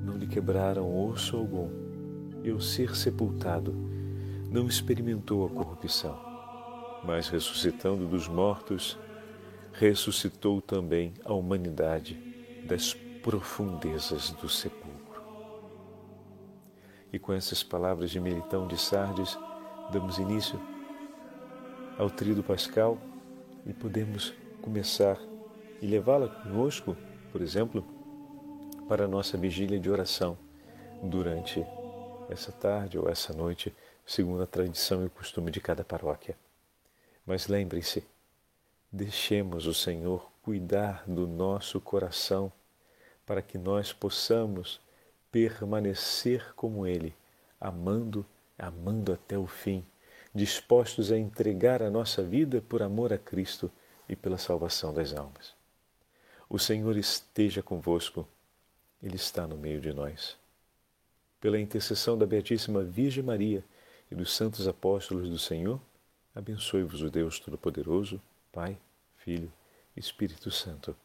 não 0.05 0.17
lhe 0.17 0.27
quebraram 0.27 1.09
osso 1.09 1.37
algum, 1.37 1.71
e 2.43 2.51
ao 2.51 2.61
ser 2.61 2.95
sepultado, 2.95 3.73
não 4.51 4.67
experimentou 4.67 5.47
a 5.47 5.51
corrupção, 5.51 6.19
mas 7.05 7.29
ressuscitando 7.29 8.07
dos 8.07 8.29
mortos, 8.29 8.99
ressuscitou 9.73 10.61
também 10.61 11.15
a 11.25 11.33
humanidade 11.33 12.15
das 12.67 12.95
profundezas 13.23 14.31
do 14.33 14.49
sepulcro. 14.49 15.23
E 17.13 17.19
com 17.19 17.33
essas 17.33 17.63
palavras 17.63 18.11
de 18.11 18.21
Militão 18.21 18.67
de 18.67 18.77
Sardes, 18.77 19.39
damos 19.93 20.19
início 20.19 20.61
ao 21.99 22.09
Tríduo 22.09 22.43
Pascal 22.43 22.99
e 23.67 23.73
podemos 23.73 24.33
começar 24.63 25.19
e 25.83 25.87
levá-la 25.87 26.29
conosco, 26.29 26.97
por 27.33 27.41
exemplo, 27.41 27.85
para 28.91 29.05
a 29.05 29.09
nossa 29.09 29.39
vigília 29.39 29.79
de 29.79 29.89
oração 29.89 30.37
durante 31.01 31.65
essa 32.29 32.51
tarde 32.51 32.99
ou 32.99 33.09
essa 33.09 33.33
noite, 33.33 33.73
segundo 34.05 34.43
a 34.43 34.49
tradição 34.49 35.05
e 35.05 35.07
o 35.07 35.11
costume 35.11 35.53
de 35.53 35.61
cada 35.61 35.85
paróquia. 35.85 36.37
Mas 37.25 37.47
lembre-se, 37.47 38.05
deixemos 38.91 39.69
o 39.69 39.73
Senhor 39.73 40.29
cuidar 40.43 41.05
do 41.07 41.25
nosso 41.29 41.81
coração 41.81 42.53
para 43.25 43.41
que 43.41 43.57
nós 43.57 43.93
possamos 43.93 44.81
permanecer 45.31 46.53
como 46.57 46.85
Ele, 46.85 47.15
amando, 47.61 48.27
amando 48.59 49.13
até 49.13 49.39
o 49.39 49.47
fim, 49.47 49.87
dispostos 50.35 51.13
a 51.13 51.17
entregar 51.17 51.81
a 51.81 51.91
nossa 51.91 52.25
vida 52.25 52.61
por 52.61 52.83
amor 52.83 53.13
a 53.13 53.19
Cristo 53.19 53.71
e 54.09 54.17
pela 54.17 54.37
salvação 54.37 54.93
das 54.93 55.15
almas. 55.15 55.55
O 56.49 56.59
Senhor 56.59 56.97
esteja 56.97 57.63
convosco, 57.63 58.27
Ele 59.03 59.17
está 59.17 59.47
no 59.47 59.57
meio 59.57 59.81
de 59.81 59.93
nós. 59.93 60.37
Pela 61.41 61.59
intercessão 61.59 62.19
da 62.19 62.27
Beatíssima 62.27 62.83
Virgem 62.83 63.23
Maria 63.23 63.65
e 64.11 64.15
dos 64.15 64.33
santos 64.35 64.69
apóstolos 64.69 65.29
do 65.29 65.39
Senhor, 65.39 65.81
abençoe-vos 66.35 67.03
o 67.03 67.11
Deus 67.11 67.41
Todo-Poderoso, 67.41 68.21
Pai, 68.53 68.79
Filho 69.17 69.51
Espírito 69.97 70.51
Santo. 70.51 70.97